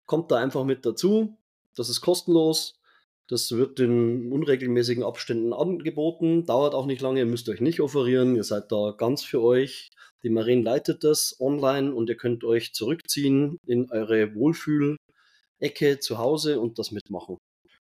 Kommt 0.10 0.32
da 0.32 0.38
einfach 0.38 0.66
mit 0.66 0.88
dazu. 0.88 1.38
Das 1.76 1.88
ist 1.88 2.02
kostenlos. 2.02 2.80
Das 3.28 3.52
wird 3.52 3.80
in 3.80 4.32
unregelmäßigen 4.32 5.04
Abständen 5.04 5.54
angeboten, 5.54 6.48
dauert 6.48 6.74
auch 6.74 6.88
nicht 6.88 7.04
lange, 7.04 7.20
ihr 7.20 7.28
müsst 7.28 7.48
euch 7.48 7.62
nicht 7.62 7.80
offerieren, 7.80 8.36
ihr 8.36 8.44
seid 8.44 8.72
da 8.72 8.96
ganz 8.98 9.24
für 9.24 9.40
euch. 9.40 9.92
Die 10.24 10.32
Marine 10.32 10.64
leitet 10.64 11.04
das 11.04 11.40
online 11.40 11.94
und 11.94 12.10
ihr 12.10 12.18
könnt 12.18 12.44
euch 12.44 12.74
zurückziehen 12.74 13.60
in 13.68 13.92
eure 13.92 14.34
Wohlfühlecke 14.34 16.00
zu 16.00 16.18
Hause 16.18 16.60
und 16.60 16.80
das 16.80 16.90
mitmachen. 16.90 17.38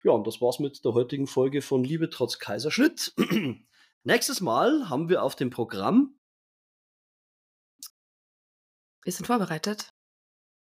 Ja, 0.05 0.12
und 0.12 0.24
das 0.24 0.40
war's 0.40 0.61
mit 0.61 0.85
der 0.85 0.94
heutigen 0.94 1.27
Folge 1.27 1.62
von 1.62 1.83
Liebe 1.83 2.11
trotz 2.11 2.38
Kaiserschnitt. 2.38 3.12
Nächstes 4.05 4.40
Mal 4.40 4.88
haben 4.88 5.09
wir 5.09 5.24
auf 5.24 5.35
dem 5.35 5.50
Programm. 5.50 6.16
Wir 9.03 9.12
sind 9.12 9.27
vorbereitet. 9.27 9.93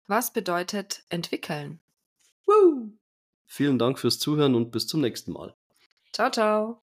Was 0.07 0.33
bedeutet 0.33 1.05
entwickeln? 1.09 1.81
Woo! 2.47 2.93
Vielen 3.47 3.79
Dank 3.79 3.99
fürs 3.99 4.19
Zuhören 4.19 4.55
und 4.55 4.71
bis 4.71 4.87
zum 4.87 5.01
nächsten 5.01 5.33
Mal. 5.33 5.55
Ciao, 6.13 6.31
ciao. 6.31 6.82